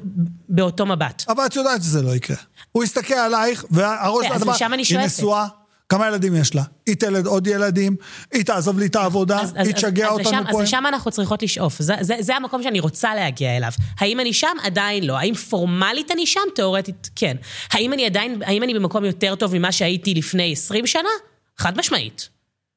באותו 0.50 0.86
מבט. 0.86 1.24
אבל 1.28 1.46
את 1.46 1.56
יודעת 1.56 1.82
שזה 1.84 2.02
לא 2.02 2.16
יקרה. 2.16 2.38
הוא 2.72 2.84
יסתכל 2.84 3.14
עלייך, 3.14 3.66
והראש 3.72 4.26
כן, 4.28 4.34
אז 4.34 4.44
לשם 4.48 4.74
אני 4.74 4.82
היא 4.82 4.86
שואפת. 4.86 5.06
נשואה, 5.06 5.48
כמה 5.90 6.08
ילדים 6.08 6.36
יש 6.36 6.56
לה? 6.56 6.64
היא 6.86 6.96
תלד 6.96 7.26
עוד 7.26 7.48
ילדים, 7.48 7.96
היא 8.34 8.46
תעזוב 8.46 8.80
לי 8.80 8.86
את 8.86 8.96
העבודה, 8.96 9.42
אז, 9.42 9.54
היא 9.56 9.74
תשגע 9.74 10.08
אז, 10.08 10.12
אותנו 10.12 10.44
פה. 10.52 10.62
אז 10.62 10.64
לשם 10.64 10.84
אנחנו 10.88 11.12
צריכות 11.12 11.44
לשאוף. 11.44 11.80
זה, 11.80 11.94
זה, 12.02 12.16
זה 12.20 12.36
המקום 12.36 12.64
שאני 12.64 12.80
רוצה 12.80 13.16
להגיע 13.16 13.58
אליו. 13.58 13.72
האם 13.98 14.20
אני 14.20 14.34
שם? 14.34 14.48
עדיין 14.64 15.04
לא. 15.04 15.18
האם 15.18 15.34
פורמלית 15.34 16.12
אני 16.12 16.26
שם? 16.26 16.40
תאורטית, 16.56 17.10
כן. 17.16 17.38
האם 17.72 17.94
אני 17.94 18.06
עדיין, 18.06 18.42
האם 18.46 18.64
אני 18.64 18.74
במקום 18.74 19.06
יותר 19.06 19.36
טוב 19.36 19.56
ממה 19.58 19.72
שהייתי 19.72 20.14
לפני 20.14 20.52
20 20.52 20.88
שנה? 20.88 21.10
חד 21.58 21.78
משמעית. 21.78 22.30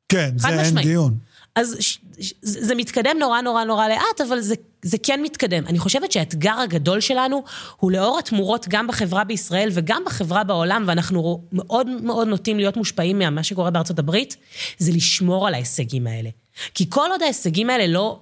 כן, 0.08 0.30
זה 0.36 0.48
חד 0.48 0.52
אין 0.52 0.60
משמעית. 0.60 0.86
דיון. 0.86 1.14
אז 1.54 1.76
ש, 1.80 1.98
ש, 2.20 2.34
זה 2.42 2.74
מתקדם 2.74 3.16
נורא 3.20 3.40
נורא 3.40 3.64
נורא 3.64 3.88
לאט, 3.88 4.20
אבל 4.28 4.40
זה, 4.40 4.54
זה 4.82 4.96
כן 5.02 5.20
מתקדם. 5.22 5.66
אני 5.66 5.78
חושבת 5.78 6.12
שהאתגר 6.12 6.60
הגדול 6.60 7.00
שלנו 7.00 7.42
הוא 7.76 7.92
לאור 7.92 8.18
התמורות 8.18 8.66
גם 8.68 8.86
בחברה 8.86 9.24
בישראל 9.24 9.68
וגם 9.72 10.02
בחברה 10.06 10.44
בעולם, 10.44 10.84
ואנחנו 10.86 11.42
מאוד 11.52 11.86
מאוד 11.88 12.28
נוטים 12.28 12.56
להיות 12.56 12.76
מושפעים 12.76 13.18
ממה 13.18 13.42
שקורה 13.42 13.70
בארצות 13.70 13.98
הברית, 13.98 14.36
זה 14.78 14.92
לשמור 14.92 15.48
על 15.48 15.54
ההישגים 15.54 16.06
האלה. 16.06 16.30
כי 16.74 16.90
כל 16.90 17.08
עוד 17.10 17.22
ההישגים 17.22 17.70
האלה 17.70 17.86
לא 17.86 18.20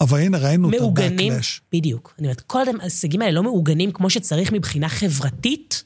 אבל 0.00 0.18
הנה, 0.18 0.38
ראינו 0.38 0.68
את 0.68 0.74
מעוגנים, 0.74 1.32
ה-Backlash. 1.32 1.60
בדיוק. 1.72 2.14
אני 2.18 2.26
אומרת, 2.26 2.40
כל 2.40 2.58
עוד 2.58 2.68
ההישגים 2.80 3.22
האלה 3.22 3.32
לא 3.32 3.42
מעוגנים 3.42 3.92
כמו 3.92 4.10
שצריך 4.10 4.52
מבחינה 4.52 4.88
חברתית, 4.88 5.84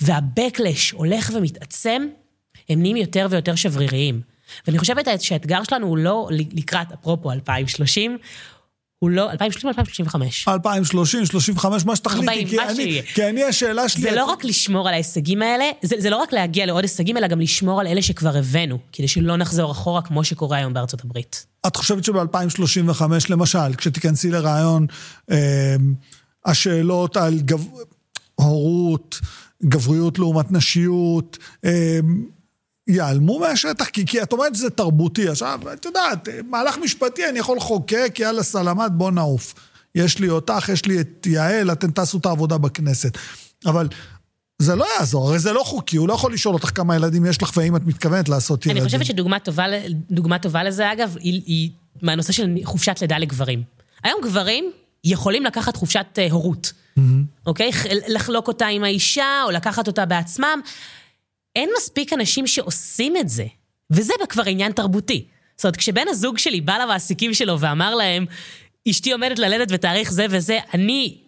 וה-Backlash 0.00 0.94
הולך 0.94 1.32
ומתעצם, 1.34 2.08
הם 2.68 2.80
נהיים 2.80 2.96
יותר 2.96 3.26
ויותר 3.30 3.54
שבריריים. 3.54 4.20
ואני 4.66 4.78
חושבת 4.78 5.06
שהאתגר 5.20 5.62
שלנו 5.70 5.86
הוא 5.86 5.98
לא 5.98 6.28
לקראת, 6.32 6.92
אפרופו 6.92 7.32
2030, 7.32 8.18
הוא 8.98 9.10
לא, 9.10 9.30
2030 9.30 9.68
או 9.68 9.70
2035. 9.70 10.48
2030, 10.48 11.26
35, 11.26 11.84
מה 11.84 11.96
שתחליטי. 11.96 12.26
40, 12.28 12.48
כי 12.48 12.56
מה 12.56 12.64
אני- 12.64 12.74
שיהיה. 12.74 13.02
כי 13.02 13.28
אני, 13.28 13.44
השאלה 13.44 13.88
שלי... 13.88 14.02
זה 14.02 14.10
לא 14.12 14.24
את- 14.24 14.30
רק 14.38 14.44
לשמור 14.44 14.88
על 14.88 14.94
ההישגים 14.94 15.42
האלה, 15.42 15.64
זה, 15.82 15.96
זה 15.98 16.10
לא 16.10 16.16
רק 16.16 16.32
להגיע 16.32 16.66
לעוד 16.66 16.84
הישגים, 16.84 17.16
אלא 17.16 17.26
גם 17.26 17.40
לשמור 17.40 17.80
על 17.80 17.86
אלה 17.86 18.02
שכבר 18.02 18.36
הבאנו, 18.36 18.78
כדי 18.92 19.08
שלא 19.08 19.36
נחזור 19.36 19.72
אחורה 19.72 20.02
כמו 20.02 20.24
שקורה 20.24 20.56
היום 20.56 20.74
בארצות 20.74 21.04
הברית. 21.04 21.46
את 21.66 21.76
חושבת 21.76 22.04
שב-2035, 22.04 23.02
למשל, 23.28 23.74
כשתיכנסי 23.76 24.30
לרעיון, 24.30 24.86
אה, 25.30 25.76
השאלות 26.46 27.16
על 27.16 27.38
גב... 27.40 27.64
הורות, 28.34 29.20
גבריות 29.64 30.18
לעומת 30.18 30.52
נשיות, 30.52 31.38
אה, 31.64 31.98
ייעלמו 32.88 33.38
מהשטח? 33.38 33.84
כי, 33.84 34.06
כי 34.06 34.22
את 34.22 34.32
אומרת 34.32 34.54
שזה 34.54 34.70
תרבותי. 34.70 35.28
עכשיו, 35.28 35.60
את 35.72 35.84
יודעת, 35.84 36.28
מהלך 36.48 36.78
משפטי, 36.78 37.28
אני 37.28 37.38
יכול 37.38 37.56
לחוקק, 37.56 38.16
יאללה 38.18 38.42
סלמת, 38.42 38.92
בוא 38.92 39.10
נעוף. 39.10 39.54
יש 39.94 40.18
לי 40.18 40.28
אותך, 40.28 40.68
יש 40.72 40.86
לי 40.86 41.00
את 41.00 41.26
יעל, 41.26 41.72
אתם 41.72 41.90
תעשו 41.90 42.18
את 42.18 42.26
העבודה 42.26 42.58
בכנסת. 42.58 43.18
אבל 43.66 43.88
זה 44.62 44.76
לא 44.76 44.86
יעזור, 44.98 45.28
הרי 45.28 45.38
זה 45.38 45.52
לא 45.52 45.62
חוקי, 45.64 45.96
הוא 45.96 46.08
לא 46.08 46.12
יכול 46.14 46.32
לשאול 46.32 46.54
אותך 46.54 46.70
כמה 46.74 46.96
ילדים 46.96 47.26
יש 47.26 47.42
לך 47.42 47.56
והאם 47.56 47.76
את 47.76 47.86
מתכוונת 47.86 48.28
לעשות 48.28 48.66
ילדים. 48.66 48.82
אני 48.82 48.86
חושבת 48.86 49.06
שדוגמה 49.06 49.38
טובה, 49.38 49.64
טובה 50.42 50.64
לזה, 50.64 50.92
אגב, 50.92 51.16
היא, 51.20 51.42
היא 51.46 51.70
מהנושא 52.02 52.32
של 52.32 52.56
חופשת 52.64 52.98
לידה 53.00 53.18
לגברים. 53.18 53.62
היום 54.04 54.20
גברים 54.22 54.70
יכולים 55.04 55.44
לקחת 55.44 55.76
חופשת 55.76 56.06
אה, 56.18 56.28
הורות, 56.30 56.72
אוקיי? 57.46 57.72
ח- 57.72 57.86
לחלוק 58.08 58.48
אותה 58.48 58.66
עם 58.66 58.84
האישה, 58.84 59.42
או 59.46 59.50
לקחת 59.50 59.86
אותה 59.86 60.06
בעצמם. 60.06 60.60
אין 61.58 61.70
מספיק 61.76 62.12
אנשים 62.12 62.46
שעושים 62.46 63.16
את 63.16 63.28
זה, 63.28 63.46
וזה 63.90 64.12
כבר 64.28 64.42
עניין 64.46 64.72
תרבותי. 64.72 65.24
זאת 65.56 65.64
אומרת, 65.64 65.76
כשבן 65.76 66.08
הזוג 66.08 66.38
שלי 66.38 66.60
בא 66.60 66.78
למעסיקים 66.78 67.34
שלו 67.34 67.60
ואמר 67.60 67.94
להם, 67.94 68.26
אשתי 68.88 69.12
עומדת 69.12 69.38
ללדת 69.38 69.72
בתאריך 69.72 70.12
זה 70.12 70.26
וזה, 70.30 70.58
אני, 70.74 71.18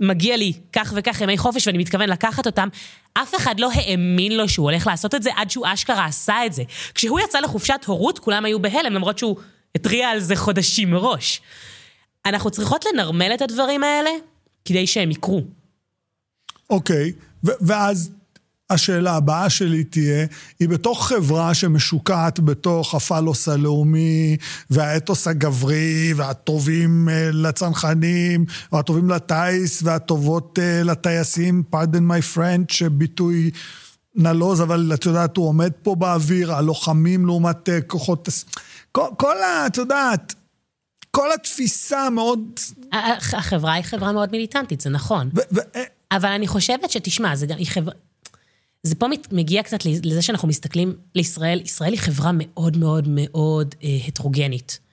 מגיע 0.00 0.36
לי 0.36 0.52
כך 0.72 0.92
וכך 0.96 1.20
ימי 1.20 1.38
חופש 1.38 1.66
ואני 1.66 1.78
מתכוון 1.78 2.08
לקחת 2.08 2.46
אותם, 2.46 2.68
אף 3.14 3.34
אחד 3.34 3.60
לא 3.60 3.70
האמין 3.72 4.36
לו 4.36 4.48
שהוא 4.48 4.70
הולך 4.70 4.86
לעשות 4.86 5.14
את 5.14 5.22
זה 5.22 5.30
עד 5.36 5.50
שהוא 5.50 5.66
אשכרה 5.68 6.04
עשה 6.04 6.46
את 6.46 6.52
זה. 6.52 6.62
כשהוא 6.94 7.20
יצא 7.20 7.40
לחופשת 7.40 7.80
הורות, 7.86 8.18
כולם 8.18 8.44
היו 8.44 8.62
בהלם, 8.62 8.92
למרות 8.92 9.18
שהוא 9.18 9.36
התריע 9.74 10.08
על 10.08 10.20
זה 10.20 10.36
חודשים 10.36 10.90
מראש. 10.90 11.40
אנחנו 12.26 12.50
צריכות 12.50 12.84
לנרמל 12.92 13.30
את 13.34 13.42
הדברים 13.42 13.82
האלה 13.82 14.10
כדי 14.64 14.86
שהם 14.86 15.10
יקרו. 15.10 15.42
אוקיי, 16.70 17.12
ו- 17.44 17.50
ואז 17.60 18.10
השאלה 18.70 19.16
הבאה 19.16 19.50
שלי 19.50 19.84
תהיה, 19.84 20.26
היא 20.60 20.68
בתוך 20.68 21.08
חברה 21.08 21.54
שמשוקעת 21.54 22.40
בתוך 22.40 22.94
הפלוס 22.94 23.48
הלאומי, 23.48 24.36
והאתוס 24.70 25.28
הגברי, 25.28 26.12
והטובים 26.16 27.08
אה, 27.08 27.30
לצנחנים, 27.32 28.44
והטובים 28.72 29.10
לטיס, 29.10 29.82
והטובות 29.82 30.58
אה, 30.58 30.82
לטייסים, 30.82 31.62
pardon 31.74 31.98
my 32.10 32.36
French, 32.36 32.72
שביטוי 32.74 33.50
נלוז, 34.14 34.60
אבל 34.62 34.90
את 34.94 35.06
יודעת, 35.06 35.36
הוא 35.36 35.48
עומד 35.48 35.72
פה 35.82 35.94
באוויר, 35.94 36.52
הלוחמים 36.54 37.26
לעומת 37.26 37.68
אה, 37.68 37.80
כוחות... 37.80 38.28
כל, 38.92 39.08
כל 39.16 39.36
ה... 39.42 39.66
את 39.66 39.76
יודעת, 39.76 40.34
כל 41.10 41.28
התפיסה 41.34 42.10
מאוד... 42.10 42.40
הח- 42.92 43.34
החברה 43.34 43.72
היא 43.72 43.84
חברה 43.84 44.12
מאוד 44.12 44.30
מיליטנטית, 44.32 44.80
זה 44.80 44.90
נכון. 44.90 45.30
ו- 45.34 45.40
ו- 45.56 45.80
אבל 46.12 46.28
אני 46.28 46.46
חושבת 46.46 46.90
שתשמע, 46.90 47.36
זה 47.36 47.46
גם, 47.46 47.58
היא 47.58 47.66
חברה... 47.66 47.94
זה 48.86 48.94
פה 48.94 49.06
מגיע 49.32 49.62
קצת 49.62 49.78
לזה 49.84 50.22
שאנחנו 50.22 50.48
מסתכלים 50.48 50.94
לישראל, 51.14 51.60
ישראל 51.64 51.92
היא 51.92 52.00
חברה 52.00 52.30
מאוד 52.34 52.76
מאוד 52.76 53.08
מאוד 53.08 53.74
אה, 53.84 53.88
הטרוגנית. 54.08 54.85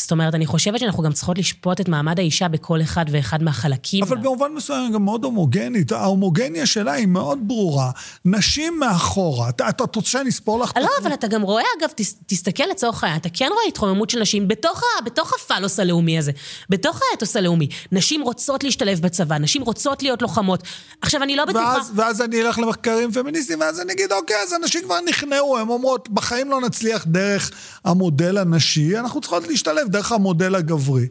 זאת 0.00 0.10
אומרת, 0.10 0.34
אני 0.34 0.46
חושבת 0.46 0.80
שאנחנו 0.80 1.02
גם 1.02 1.12
צריכות 1.12 1.38
לשפוט 1.38 1.80
את 1.80 1.88
מעמד 1.88 2.18
האישה 2.18 2.48
בכל 2.48 2.82
אחד 2.82 3.04
ואחד 3.10 3.42
מהחלקים. 3.42 4.04
אבל 4.04 4.16
בה. 4.16 4.22
במובן 4.22 4.52
מסוים 4.54 4.84
היא 4.84 4.92
גם 4.94 5.04
מאוד 5.04 5.24
הומוגנית. 5.24 5.92
ההומוגניה 5.92 6.66
שלה 6.66 6.92
היא 6.92 7.06
מאוד 7.06 7.38
ברורה. 7.42 7.90
נשים 8.24 8.78
מאחורה. 8.78 9.48
את 9.48 9.60
את- 9.68 9.80
את 9.84 9.96
רוצה 9.96 10.08
שאני 10.10 10.30
אספור 10.30 10.58
לך? 10.60 10.72
לא, 10.76 10.88
אבל 11.02 11.14
אתה 11.14 11.26
גם 11.26 11.42
רואה, 11.42 11.62
אגב, 11.80 11.88
תס, 11.94 12.14
תסתכל 12.26 12.62
לצורך 12.70 13.04
העניין, 13.04 13.20
אתה 13.20 13.28
כן 13.32 13.48
רואה 13.52 13.62
התרוממות 13.68 14.10
של 14.10 14.20
נשים 14.20 14.48
בתוך, 14.48 14.82
בתוך 15.04 15.32
הפלוס 15.34 15.80
הלאומי 15.80 16.18
הזה, 16.18 16.32
בתוך 16.70 17.00
האתוס 17.10 17.36
הלאומי. 17.36 17.68
נשים 17.92 18.22
רוצות 18.22 18.64
להשתלב 18.64 19.00
בצבא, 19.00 19.38
נשים 19.38 19.62
רוצות 19.62 20.02
להיות 20.02 20.22
לוחמות. 20.22 20.62
עכשיו, 21.02 21.22
אני 21.22 21.36
לא 21.36 21.44
בטוחה... 21.44 21.74
ואז, 21.76 21.92
ואז 21.96 22.22
אני 22.22 22.42
אלך 22.42 22.58
למחקרים 22.58 23.12
פמיניסטיים, 23.12 23.60
ואז 23.60 23.80
אני 23.80 23.92
אגיד, 23.92 24.12
אוקיי, 24.12 24.36
אז 24.42 24.52
הנשים 24.52 24.82
כבר 24.84 24.96
נכנעו, 25.08 25.58
הן 25.58 25.68
אומרות, 25.68 26.08
בחיים 26.08 26.50
לא 26.50 26.60
נצליח 26.60 27.04
דרך 27.08 27.50
המודל 27.84 28.38
הנשי, 28.38 28.98
אנחנו 28.98 29.20
צריכות 29.20 29.48
להשתלב 29.48 29.88
דרך 29.90 30.12
המודל 30.12 30.54
הגברי. 30.54 31.06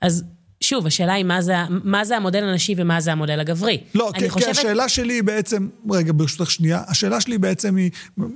אז 0.00 0.24
שוב, 0.60 0.86
השאלה 0.86 1.12
היא 1.12 1.24
מה 1.24 1.42
זה, 1.42 1.54
מה 1.68 2.04
זה 2.04 2.16
המודל 2.16 2.44
הנשי 2.44 2.74
ומה 2.76 3.00
זה 3.00 3.12
המודל 3.12 3.40
הגברי. 3.40 3.78
לא, 3.94 4.10
כי, 4.14 4.30
חושבת... 4.30 4.44
כי 4.44 4.50
השאלה 4.50 4.88
שלי 4.88 5.14
היא 5.14 5.22
בעצם, 5.22 5.68
רגע, 5.90 6.12
ברשותך 6.16 6.50
שנייה, 6.50 6.82
השאלה 6.88 7.20
שלי 7.20 7.38
בעצם 7.38 7.76
היא, 7.76 7.90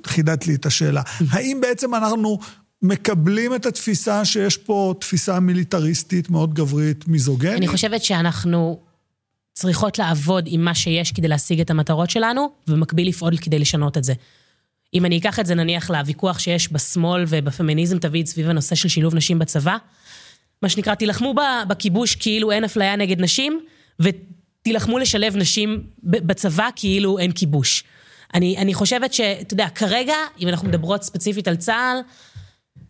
חידדת 0.07 0.47
לי 0.47 0.55
את 0.55 0.67
השאלה, 0.67 1.03
האם 1.33 1.59
בעצם 1.63 1.95
אנחנו 1.95 2.39
מקבלים 2.83 3.55
את 3.55 3.67
התפיסה 3.67 4.25
שיש 4.25 4.57
פה 4.57 4.95
תפיסה 5.01 5.41
מיליטריסטית 5.41 6.31
מאוד 6.31 6.55
גברית, 6.55 7.09
מיזוגנית? 7.09 7.57
אני 7.57 7.69
חושבת 7.69 8.05
שאנחנו 8.05 8.81
צריכות 9.53 9.99
לעבוד 9.99 10.45
עם 10.47 10.65
מה 10.65 10.75
שיש 10.75 11.13
כדי 11.13 11.29
להשיג 11.29 11.61
את 11.61 11.71
המטרות 11.71 12.11
שלנו, 12.11 12.51
ובמקביל 12.69 13.09
לפעול 13.09 13.37
כדי 13.37 13.59
לשנות 13.59 13.99
את 13.99 14.05
זה. 14.05 14.15
אם 14.95 15.05
אני 15.05 15.19
אקח 15.19 15.41
את 15.41 15.47
זה 15.47 15.55
נניח 15.55 15.91
לוויכוח 15.91 16.39
שיש 16.39 16.73
בשמאל 16.73 17.25
ובפמיניזם 17.29 17.99
תמיד 17.99 18.27
סביב 18.27 18.49
הנושא 18.49 18.75
של 18.75 18.89
שילוב 18.89 19.15
נשים 19.15 19.39
בצבא, 19.39 19.77
מה 20.63 20.69
שנקרא, 20.69 20.95
תילחמו 20.95 21.35
בכיבוש 21.69 22.15
כאילו 22.15 22.53
אין 22.53 22.65
אפליה 22.65 22.97
נגד 22.97 23.21
נשים, 23.21 23.61
ותילחמו 24.01 24.99
לשלב 24.99 25.37
נשים 25.37 25.83
בצבא 26.03 26.69
כאילו 26.77 27.19
אין 27.19 27.33
כיבוש. 27.33 27.85
אני, 28.35 28.57
אני 28.59 28.75
חושבת 28.75 29.13
שאתה 29.13 29.55
יודע, 29.55 29.69
כרגע, 29.69 30.15
אם 30.41 30.49
אנחנו 30.49 30.69
מדברות 30.69 31.03
ספציפית 31.03 31.49
על 31.49 31.57
צה"ל, 31.57 32.01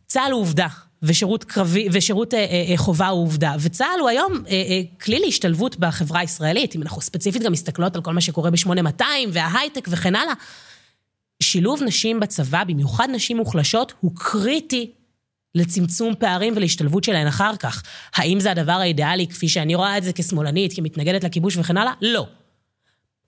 צה"ל 0.06 0.32
הוא 0.32 0.40
עובדה, 0.40 0.66
ושירות 1.02 1.44
קרבי, 1.44 1.88
ושירות 1.92 2.34
אה, 2.34 2.66
אה, 2.70 2.76
חובה 2.76 3.08
הוא 3.08 3.22
עובדה. 3.22 3.54
וצה"ל 3.60 4.00
הוא 4.00 4.08
היום 4.08 4.32
אה, 4.32 4.52
אה, 4.52 4.80
כלי 5.00 5.18
להשתלבות 5.18 5.76
בחברה 5.76 6.20
הישראלית, 6.20 6.76
אם 6.76 6.82
אנחנו 6.82 7.02
ספציפית 7.02 7.42
גם 7.42 7.52
מסתכלות 7.52 7.96
על 7.96 8.02
כל 8.02 8.12
מה 8.12 8.20
שקורה 8.20 8.50
ב-8200 8.50 9.02
וההייטק 9.32 9.88
וכן 9.90 10.16
הלאה. 10.16 10.34
שילוב 11.42 11.83
נשים 11.83 12.20
בצבא, 12.20 12.64
במיוחד 12.64 13.09
נשים 13.12 13.37
מוחלשות, 13.37 13.92
הוא 14.00 14.12
קריטי 14.14 14.90
לצמצום 15.55 16.14
פערים 16.18 16.53
ולהשתלבות 16.57 17.05
שלהן 17.05 17.26
אחר 17.26 17.57
כך. 17.57 17.83
האם 18.14 18.40
זה 18.40 18.50
הדבר 18.50 18.72
האידיאלי, 18.72 19.26
כפי 19.26 19.48
שאני 19.48 19.74
רואה 19.74 19.98
את 19.98 20.05
זה 20.05 20.12
כשמאלנית, 20.12 20.76
כמתנגדת 20.76 21.24
לכיבוש 21.24 21.57
וכן 21.57 21.76
הלאה? 21.76 21.92
לא. 22.03 22.26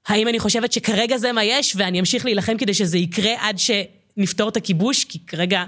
האם 0.07 0.29
אני 0.29 0.39
חושבת 0.39 0.73
שכרגע 0.73 1.17
זה 1.17 1.33
מה 1.33 1.45
יש, 1.45 1.77
ואני 1.77 2.01
אמשיך 2.01 2.25
להילחם 2.25 2.57
כדי 2.57 2.75
שזה 2.75 2.99
יקרה 2.99 3.33
עד 3.39 3.57
שנפתור 3.59 4.49
את 4.49 4.57
הכיבוש? 4.57 5.05
כי 5.05 5.19
כרגע 5.27 5.65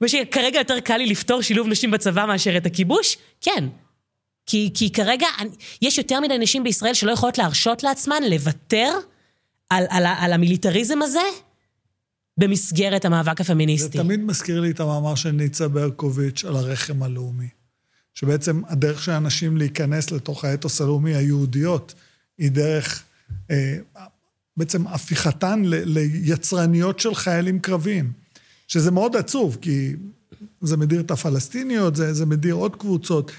ושכרגע 0.00 0.58
יותר 0.58 0.80
קל 0.80 0.96
לי 0.96 1.06
לפתור 1.06 1.42
שילוב 1.42 1.68
נשים 1.68 1.90
בצבא 1.90 2.24
מאשר 2.26 2.56
את 2.56 2.66
הכיבוש? 2.66 3.16
כן. 3.40 3.64
כי, 4.46 4.70
כי 4.74 4.92
כרגע 4.92 5.26
אני, 5.38 5.50
יש 5.82 5.98
יותר 5.98 6.20
מדי 6.20 6.38
נשים 6.38 6.64
בישראל 6.64 6.94
שלא 6.94 7.12
יכולות 7.12 7.38
להרשות 7.38 7.82
לעצמן 7.82 8.22
לוותר 8.30 8.92
על, 9.70 9.84
על, 9.90 10.04
על 10.18 10.32
המיליטריזם 10.32 11.02
הזה 11.02 11.20
במסגרת 12.38 13.04
המאבק 13.04 13.40
הפמיניסטי. 13.40 13.98
זה 13.98 14.04
תמיד 14.04 14.20
מזכיר 14.20 14.60
לי 14.60 14.70
את 14.70 14.80
המאמר 14.80 15.14
של 15.14 15.30
ניצה 15.30 15.68
ברקוביץ' 15.68 16.44
על 16.44 16.56
הרחם 16.56 17.02
הלאומי. 17.02 17.48
שבעצם 18.14 18.62
הדרך 18.68 19.02
של 19.02 19.12
אנשים 19.12 19.56
להיכנס 19.56 20.10
לתוך 20.10 20.44
האתוס 20.44 20.80
הלאומי 20.80 21.14
היהודיות 21.14 21.94
היא 22.38 22.50
דרך 22.50 23.02
אה, 23.50 23.78
בעצם 24.56 24.86
הפיכתן 24.86 25.62
ליצרניות 25.64 27.00
של 27.00 27.14
חיילים 27.14 27.58
קרביים. 27.58 28.12
שזה 28.68 28.90
מאוד 28.90 29.16
עצוב, 29.16 29.58
כי 29.60 29.96
זה 30.60 30.76
מדיר 30.76 31.00
את 31.00 31.10
הפלסטיניות, 31.10 31.96
זה, 31.96 32.12
זה 32.12 32.26
מדיר 32.26 32.54
עוד 32.54 32.76
קבוצות. 32.76 33.32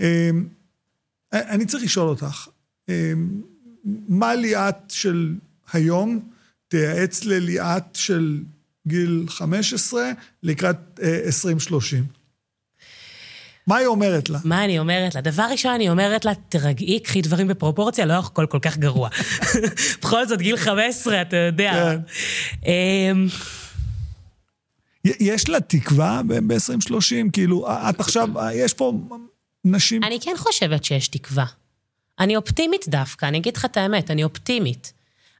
אה, 0.00 0.30
אני 1.32 1.66
צריך 1.66 1.84
לשאול 1.84 2.08
אותך, 2.08 2.48
אה, 2.88 3.12
מה 4.08 4.34
ליאת 4.34 4.76
של 4.88 5.34
היום 5.72 6.28
תייעץ 6.68 7.24
לליאת 7.24 7.94
של 7.94 8.42
גיל 8.86 9.24
15 9.28 10.10
לקראת 10.42 11.00
2030? 11.26 12.04
מה 13.66 13.76
היא 13.76 13.86
אומרת 13.86 14.28
לה? 14.28 14.38
מה 14.44 14.64
אני 14.64 14.78
אומרת 14.78 15.14
לה? 15.14 15.20
דבר 15.20 15.46
ראשון, 15.50 15.72
אני 15.72 15.88
אומרת 15.88 16.24
לה, 16.24 16.32
תרגעי, 16.48 17.00
קחי 17.00 17.22
דברים 17.22 17.48
בפרופורציה, 17.48 18.06
לא 18.06 18.12
הכל 18.12 18.46
כל 18.46 18.58
כך 18.62 18.78
גרוע. 18.78 19.08
בכל 20.02 20.26
זאת, 20.26 20.38
גיל 20.38 20.56
15, 20.56 21.22
אתה 21.22 21.36
יודע. 21.36 21.72
כן. 21.72 22.00
אמ, 22.66 23.26
יש 25.04 25.48
לה 25.48 25.60
תקווה 25.60 26.20
ב-2030? 26.26 27.30
כאילו, 27.32 27.66
את 27.68 28.00
עכשיו, 28.00 28.28
יש 28.54 28.74
פה 28.74 28.92
נשים... 29.64 30.04
אני 30.04 30.20
כן 30.20 30.34
חושבת 30.36 30.84
שיש 30.84 31.08
תקווה. 31.08 31.46
אני 32.18 32.36
אופטימית 32.36 32.88
דווקא, 32.88 33.26
אני 33.26 33.38
אגיד 33.38 33.56
לך 33.56 33.64
את 33.64 33.76
האמת, 33.76 34.10
אני 34.10 34.24
אופטימית. 34.24 34.92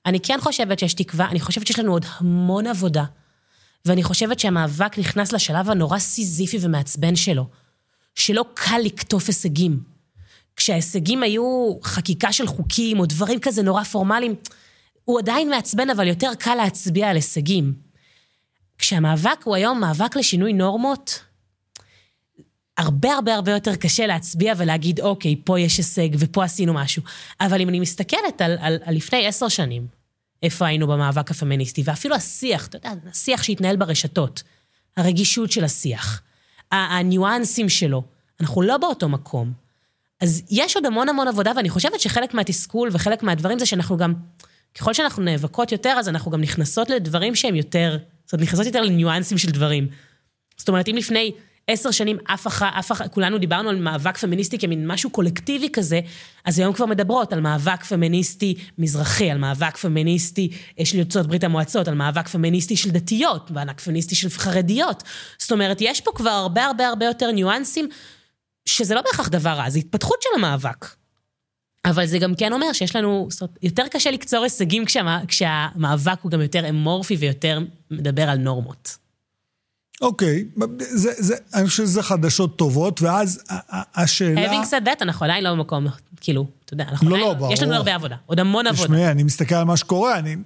אני 0.06 0.20
כן 0.20 0.38
חושבת 0.40 0.78
שיש 0.78 0.94
תקווה, 0.94 1.28
אני 1.28 1.40
חושבת 1.40 1.66
שיש 1.66 1.78
לנו 1.78 1.92
עוד 1.92 2.04
המון 2.18 2.66
עבודה, 2.66 3.04
ואני 3.84 4.02
חושבת 4.02 4.38
שהמאבק 4.38 4.98
נכנס 4.98 5.32
לשלב 5.32 5.70
הנורא 5.70 5.98
סיזיפי 5.98 6.58
ומעצבן 6.60 7.16
שלו. 7.16 7.46
שלא 8.16 8.44
קל 8.54 8.78
לקטוף 8.84 9.26
הישגים. 9.26 9.80
כשההישגים 10.56 11.22
היו 11.22 11.74
חקיקה 11.82 12.32
של 12.32 12.46
חוקים 12.46 13.00
או 13.00 13.06
דברים 13.06 13.40
כזה 13.40 13.62
נורא 13.62 13.82
פורמליים, 13.82 14.34
הוא 15.04 15.18
עדיין 15.18 15.50
מעצבן, 15.50 15.90
אבל 15.90 16.06
יותר 16.06 16.34
קל 16.38 16.54
להצביע 16.54 17.08
על 17.08 17.16
הישגים. 17.16 17.74
כשהמאבק 18.78 19.40
הוא 19.44 19.54
היום 19.54 19.80
מאבק 19.80 20.16
לשינוי 20.16 20.52
נורמות, 20.52 21.22
הרבה 22.78 23.12
הרבה 23.12 23.34
הרבה 23.34 23.52
יותר 23.52 23.74
קשה 23.74 24.06
להצביע 24.06 24.54
ולהגיד, 24.56 25.00
אוקיי, 25.00 25.36
פה 25.44 25.60
יש 25.60 25.76
הישג 25.76 26.08
ופה 26.18 26.44
עשינו 26.44 26.74
משהו. 26.74 27.02
אבל 27.40 27.60
אם 27.60 27.68
אני 27.68 27.80
מסתכלת 27.80 28.40
על, 28.40 28.56
על, 28.60 28.78
על 28.84 28.94
לפני 28.94 29.26
עשר 29.26 29.48
שנים, 29.48 29.86
איפה 30.46 30.66
היינו 30.66 30.86
במאבק 30.86 31.30
הפמיניסטי, 31.30 31.82
ואפילו 31.84 32.14
השיח, 32.14 32.66
אתה 32.66 32.76
יודע, 32.76 32.92
השיח 33.10 33.42
שהתנהל 33.42 33.76
ברשתות, 33.76 34.42
הרגישות 34.96 35.52
של 35.52 35.64
השיח, 35.64 36.22
הניואנסים 36.72 37.68
שלו. 37.68 38.02
אנחנו 38.40 38.62
לא 38.62 38.76
באותו 38.76 39.08
מקום. 39.08 39.52
אז 40.20 40.42
יש 40.50 40.76
עוד 40.76 40.86
המון 40.86 41.08
המון 41.08 41.28
עבודה, 41.28 41.52
ואני 41.56 41.70
חושבת 41.70 42.00
שחלק 42.00 42.34
מהתסכול 42.34 42.88
וחלק 42.92 43.22
מהדברים 43.22 43.58
זה 43.58 43.66
שאנחנו 43.66 43.96
גם, 43.96 44.14
ככל 44.78 44.94
שאנחנו 44.94 45.22
נאבקות 45.22 45.72
יותר, 45.72 45.94
אז 45.98 46.08
אנחנו 46.08 46.30
גם 46.30 46.40
נכנסות 46.40 46.90
לדברים 46.90 47.34
שהם 47.34 47.54
יותר, 47.54 47.98
זאת 48.24 48.32
אומרת, 48.32 48.46
נכנסות 48.46 48.66
יותר 48.66 48.82
לניואנסים 48.82 49.38
של 49.38 49.50
דברים. 49.50 49.88
זאת 50.56 50.68
אומרת, 50.68 50.88
אם 50.88 50.96
לפני 50.96 51.32
עשר 51.68 51.90
שנים 51.90 52.18
אף 52.24 52.46
אחת, 52.46 52.72
אף 52.78 52.92
אחת, 52.92 53.14
כולנו 53.14 53.38
דיברנו 53.38 53.68
על 53.70 53.76
מאבק 53.76 54.16
פמיניסטי 54.16 54.58
כמין 54.58 54.86
משהו 54.86 55.10
קולקטיבי 55.10 55.68
כזה, 55.72 56.00
אז 56.44 56.58
היום 56.58 56.72
כבר 56.72 56.86
מדברות 56.86 57.32
על 57.32 57.40
מאבק 57.40 57.84
פמיניסטי 57.84 58.54
מזרחי, 58.78 59.30
על 59.30 59.38
מאבק 59.38 59.76
פמיניסטי 59.76 60.50
של 60.84 60.98
יוצאות 60.98 61.26
ברית 61.26 61.44
המועצות, 61.44 61.88
על 61.88 61.94
מאבק 61.94 62.28
פמיניסטי 62.28 62.76
של 62.76 62.90
דתיות, 62.90 63.50
מאבק 63.50 63.80
פמיניסטי 63.80 64.14
של 64.14 64.28
חרדיות. 64.28 65.02
זאת 65.38 65.52
אומרת, 65.52 65.76
יש 65.80 66.00
פה 66.00 66.10
כבר 66.14 66.30
הרבה 66.30 66.64
הרבה 66.64 66.88
הרבה 66.88 67.06
יותר 67.06 67.30
ניואנסים, 67.30 67.88
שזה 68.66 68.94
לא 68.94 69.00
בהכרח 69.00 69.28
דבר 69.28 69.50
רע, 69.50 69.70
זה 69.70 69.78
התפתחות 69.78 70.22
של 70.22 70.28
המאבק. 70.38 70.86
אבל 71.84 72.06
זה 72.06 72.18
גם 72.18 72.34
כן 72.34 72.52
אומר 72.52 72.72
שיש 72.72 72.96
לנו, 72.96 73.26
זאת 73.30 73.40
אומרת, 73.40 73.58
יותר 73.62 73.88
קשה 73.90 74.10
לקצור 74.10 74.42
הישגים 74.42 74.84
כשהמ, 74.84 75.26
כשהמאבק 75.28 76.18
הוא 76.22 76.30
גם 76.30 76.40
יותר 76.40 76.68
אמורפי 76.68 77.16
ויותר 77.16 77.58
מדבר 77.90 78.22
על 78.22 78.38
נורמות. 78.38 79.05
אוקיי, 80.02 80.44
זה, 80.78 81.10
זה, 81.16 81.34
אני 81.54 81.68
חושב 81.68 81.82
שזה 81.82 82.02
חדשות 82.02 82.56
טובות, 82.56 83.02
ואז 83.02 83.42
השאלה... 83.94 84.52
having 84.52 84.64
said 84.64 84.86
that, 84.86 85.02
אנחנו 85.02 85.24
עדיין 85.24 85.44
לא 85.44 85.50
במקום, 85.50 85.86
כאילו, 86.20 86.46
אתה 86.64 86.74
יודע, 86.74 86.84
אנחנו 86.88 87.10
לא, 87.10 87.14
עדיין, 87.16 87.28
לא, 87.28 87.34
ברור. 87.34 87.52
יש 87.52 87.62
לנו 87.62 87.74
הרבה 87.74 87.94
עבודה, 87.94 88.16
עוד 88.26 88.40
המון 88.40 88.66
עבודה. 88.66 88.84
תשמעי, 88.84 89.10
אני 89.10 89.22
מסתכל 89.22 89.54
על 89.54 89.64
מה 89.64 89.76
שקורה, 89.76 90.18
אני... 90.18 90.36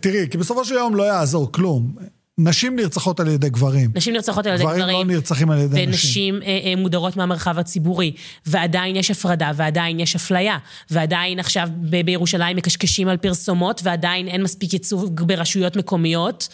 תראי, 0.00 0.28
כי 0.30 0.38
בסופו 0.38 0.64
של 0.64 0.74
יום 0.74 0.94
לא 0.94 1.02
יעזור 1.02 1.52
כלום. 1.52 1.94
נשים 2.38 2.76
נרצחות 2.76 3.20
על 3.20 3.28
ידי 3.28 3.50
גברים. 3.50 3.90
נשים 3.94 4.14
נרצחות 4.14 4.46
על 4.46 4.54
ידי 4.54 4.62
גברים. 4.62 4.80
גברים 4.80 5.08
לא 5.08 5.14
נרצחים 5.14 5.50
על 5.50 5.58
ידי 5.58 5.86
ונשים 5.86 5.90
נשים. 5.90 6.34
ונשים 6.34 6.42
אה, 6.42 6.70
אה, 6.70 6.76
מודרות 6.76 7.16
מהמרחב 7.16 7.58
הציבורי, 7.58 8.12
ועדיין 8.46 8.96
יש 8.96 9.10
הפרדה, 9.10 9.50
ועדיין 9.56 10.00
יש 10.00 10.16
אפליה, 10.16 10.58
ועדיין 10.90 11.38
עכשיו 11.38 11.68
ב- 11.90 12.06
בירושלים 12.06 12.56
מקשקשים 12.56 13.08
על 13.08 13.16
פרסומות, 13.16 13.80
ועדיין 13.84 14.28
אין 14.28 14.42
מספיק 14.42 14.72
ייצוג 14.72 15.22
ברשויות 15.22 15.76
מקומיות. 15.76 16.48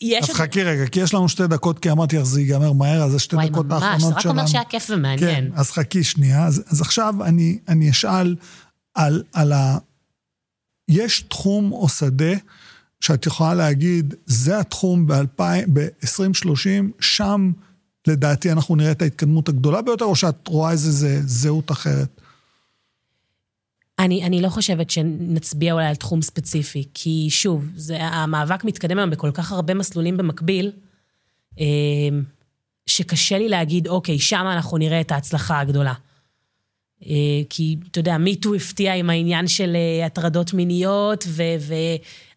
יש... 0.00 0.30
אז 0.30 0.36
חכי 0.36 0.62
רגע, 0.62 0.86
כי 0.86 1.00
יש 1.00 1.14
לנו 1.14 1.28
שתי 1.28 1.46
דקות, 1.46 1.78
כי 1.78 1.90
אמרתי 1.90 2.16
לך 2.16 2.22
זה 2.22 2.40
ייגמר 2.40 2.72
מהר, 2.72 3.02
אז 3.02 3.12
זה 3.12 3.18
שתי 3.18 3.36
דקות 3.36 3.66
האחרונות 3.70 4.00
שלנו. 4.00 4.04
וואי, 4.04 4.12
ממש, 4.12 4.22
זה 4.22 4.28
רק 4.28 4.36
אומר 4.36 4.46
שהיה 4.46 4.64
כיף 4.64 4.90
ומעניין. 4.90 5.18
כן, 5.20 5.44
אז 5.54 5.70
חכי 5.70 6.04
שנייה. 6.04 6.46
אז, 6.46 6.62
אז 6.66 6.80
עכשיו 6.80 7.14
אני, 7.24 7.58
אני 7.68 7.90
אשאל 7.90 8.36
על, 8.94 9.22
על 9.32 9.52
ה... 9.52 9.78
יש 10.88 11.20
תחום 11.20 11.72
או 11.72 11.88
שדה 11.88 12.32
שאת 13.00 13.26
יכולה 13.26 13.54
להגיד, 13.54 14.14
זה 14.26 14.58
התחום 14.58 15.06
ב-2030, 15.06 16.66
שם 17.00 17.52
לדעתי 18.06 18.52
אנחנו 18.52 18.76
נראה 18.76 18.92
את 18.92 19.02
ההתקדמות 19.02 19.48
הגדולה 19.48 19.82
ביותר, 19.82 20.04
או 20.04 20.16
שאת 20.16 20.48
רואה 20.48 20.72
איזה 20.72 21.20
זהות 21.26 21.70
אחרת? 21.70 22.19
אני, 24.00 24.24
אני 24.24 24.42
לא 24.42 24.48
חושבת 24.48 24.90
שנצביע 24.90 25.72
אולי 25.72 25.86
על 25.86 25.94
תחום 25.94 26.22
ספציפי, 26.22 26.84
כי 26.94 27.26
שוב, 27.30 27.64
זה, 27.74 27.98
המאבק 28.00 28.64
מתקדם 28.64 28.98
היום 28.98 29.10
בכל 29.10 29.30
כך 29.34 29.52
הרבה 29.52 29.74
מסלולים 29.74 30.16
במקביל, 30.16 30.72
אה, 31.60 31.64
שקשה 32.86 33.38
לי 33.38 33.48
להגיד, 33.48 33.88
אוקיי, 33.88 34.18
שם 34.18 34.44
אנחנו 34.52 34.78
נראה 34.78 35.00
את 35.00 35.12
ההצלחה 35.12 35.60
הגדולה. 35.60 35.92
אה, 37.06 37.40
כי, 37.50 37.76
אתה 37.90 38.00
יודע, 38.00 38.18
מיטו 38.18 38.54
הפתיע 38.54 38.94
עם 38.94 39.10
העניין 39.10 39.48
של 39.48 39.76
אה, 39.76 40.06
הטרדות 40.06 40.54
מיניות, 40.54 41.24
ו- 41.28 41.74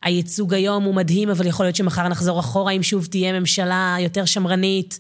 והייצוג 0.04 0.54
היום 0.54 0.84
הוא 0.84 0.95
מדהים, 0.95 1.30
אבל 1.30 1.47
יכול 1.47 1.65
להיות 1.65 1.76
שמחר 1.76 2.08
נחזור 2.08 2.39
אחורה 2.39 2.71
אם 2.71 2.84
שוב 2.84 3.06
תהיה 3.06 3.39
ממשלה 3.39 3.97
יותר 3.99 4.26
שמרנית. 4.26 4.99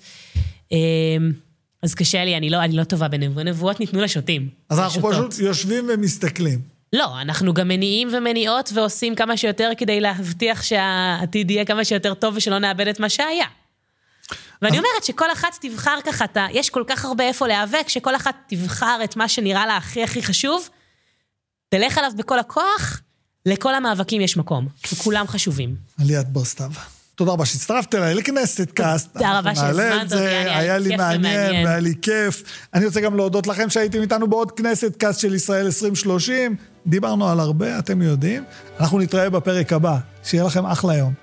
אז 1.83 1.95
קשה 1.95 2.25
לי, 2.25 2.37
אני 2.37 2.49
לא, 2.49 2.63
אני 2.63 2.75
לא 2.75 2.83
טובה 2.83 3.07
בנבואות, 3.07 3.47
נבואות 3.47 3.79
ניתנו 3.79 4.01
לשוטים. 4.01 4.49
אז 4.69 4.79
אנחנו 4.79 5.11
פשוט 5.11 5.39
יושבים 5.39 5.89
ומסתכלים. 5.93 6.59
לא, 6.93 7.21
אנחנו 7.21 7.53
גם 7.53 7.67
מניעים 7.67 8.09
ומניעות 8.13 8.69
ועושים 8.73 9.15
כמה 9.15 9.37
שיותר 9.37 9.71
כדי 9.77 10.01
להבטיח 10.01 10.63
שהעתיד 10.63 11.51
יהיה 11.51 11.65
כמה 11.65 11.85
שיותר 11.85 12.13
טוב 12.13 12.35
ושלא 12.37 12.59
נאבד 12.59 12.87
את 12.87 12.99
מה 12.99 13.09
שהיה. 13.09 13.45
ואני 14.61 14.77
אומרת 14.77 15.03
שכל 15.03 15.31
אחת 15.31 15.49
תבחר 15.61 15.97
ככה, 16.05 16.25
אתה, 16.25 16.45
יש 16.51 16.69
כל 16.69 16.83
כך 16.87 17.05
הרבה 17.05 17.23
איפה 17.23 17.47
להיאבק, 17.47 17.85
שכל 17.87 18.15
אחת 18.15 18.35
תבחר 18.47 18.99
את 19.03 19.15
מה 19.15 19.29
שנראה 19.29 19.65
לה 19.65 19.77
הכי 19.77 20.03
הכי 20.03 20.23
חשוב, 20.23 20.69
תלך 21.69 21.97
עליו 21.97 22.11
בכל 22.17 22.39
הכוח, 22.39 23.01
לכל 23.45 23.75
המאבקים 23.75 24.21
יש 24.21 24.37
מקום, 24.37 24.67
וכולם 24.93 25.27
חשובים. 25.27 25.75
ליאת 25.99 26.27
בר 26.27 26.42
סתו. 26.42 26.71
תודה 27.15 27.31
רבה 27.31 27.45
שהצטרפת 27.45 27.95
אליי 27.95 28.13
לכנסת 28.15 28.71
קאסט. 28.71 29.13
תודה 29.13 29.39
רבה 29.39 29.55
שהזמנת 29.55 30.13
אותי, 30.13 30.23
היה 30.25 30.77
לי 30.77 30.95
מעניין 30.95 31.65
והיה 31.65 31.79
לי 31.79 31.93
כיף. 32.01 32.43
אני 32.73 32.85
רוצה 32.85 33.01
גם 33.01 33.17
להודות 33.17 33.47
לכם 33.47 33.69
שהייתם 33.69 34.01
איתנו 34.01 34.27
בעוד 34.27 34.51
כנסת 34.51 34.95
קאסט 34.97 35.19
של 35.19 35.33
ישראל 35.35 35.65
2030. 35.65 36.55
דיברנו 36.87 37.29
על 37.29 37.39
הרבה, 37.39 37.79
אתם 37.79 38.01
יודעים. 38.01 38.43
אנחנו 38.79 38.99
נתראה 38.99 39.29
בפרק 39.29 39.73
הבא. 39.73 39.97
שיהיה 40.23 40.43
לכם 40.43 40.65
אחלה 40.65 40.95
יום. 40.95 41.22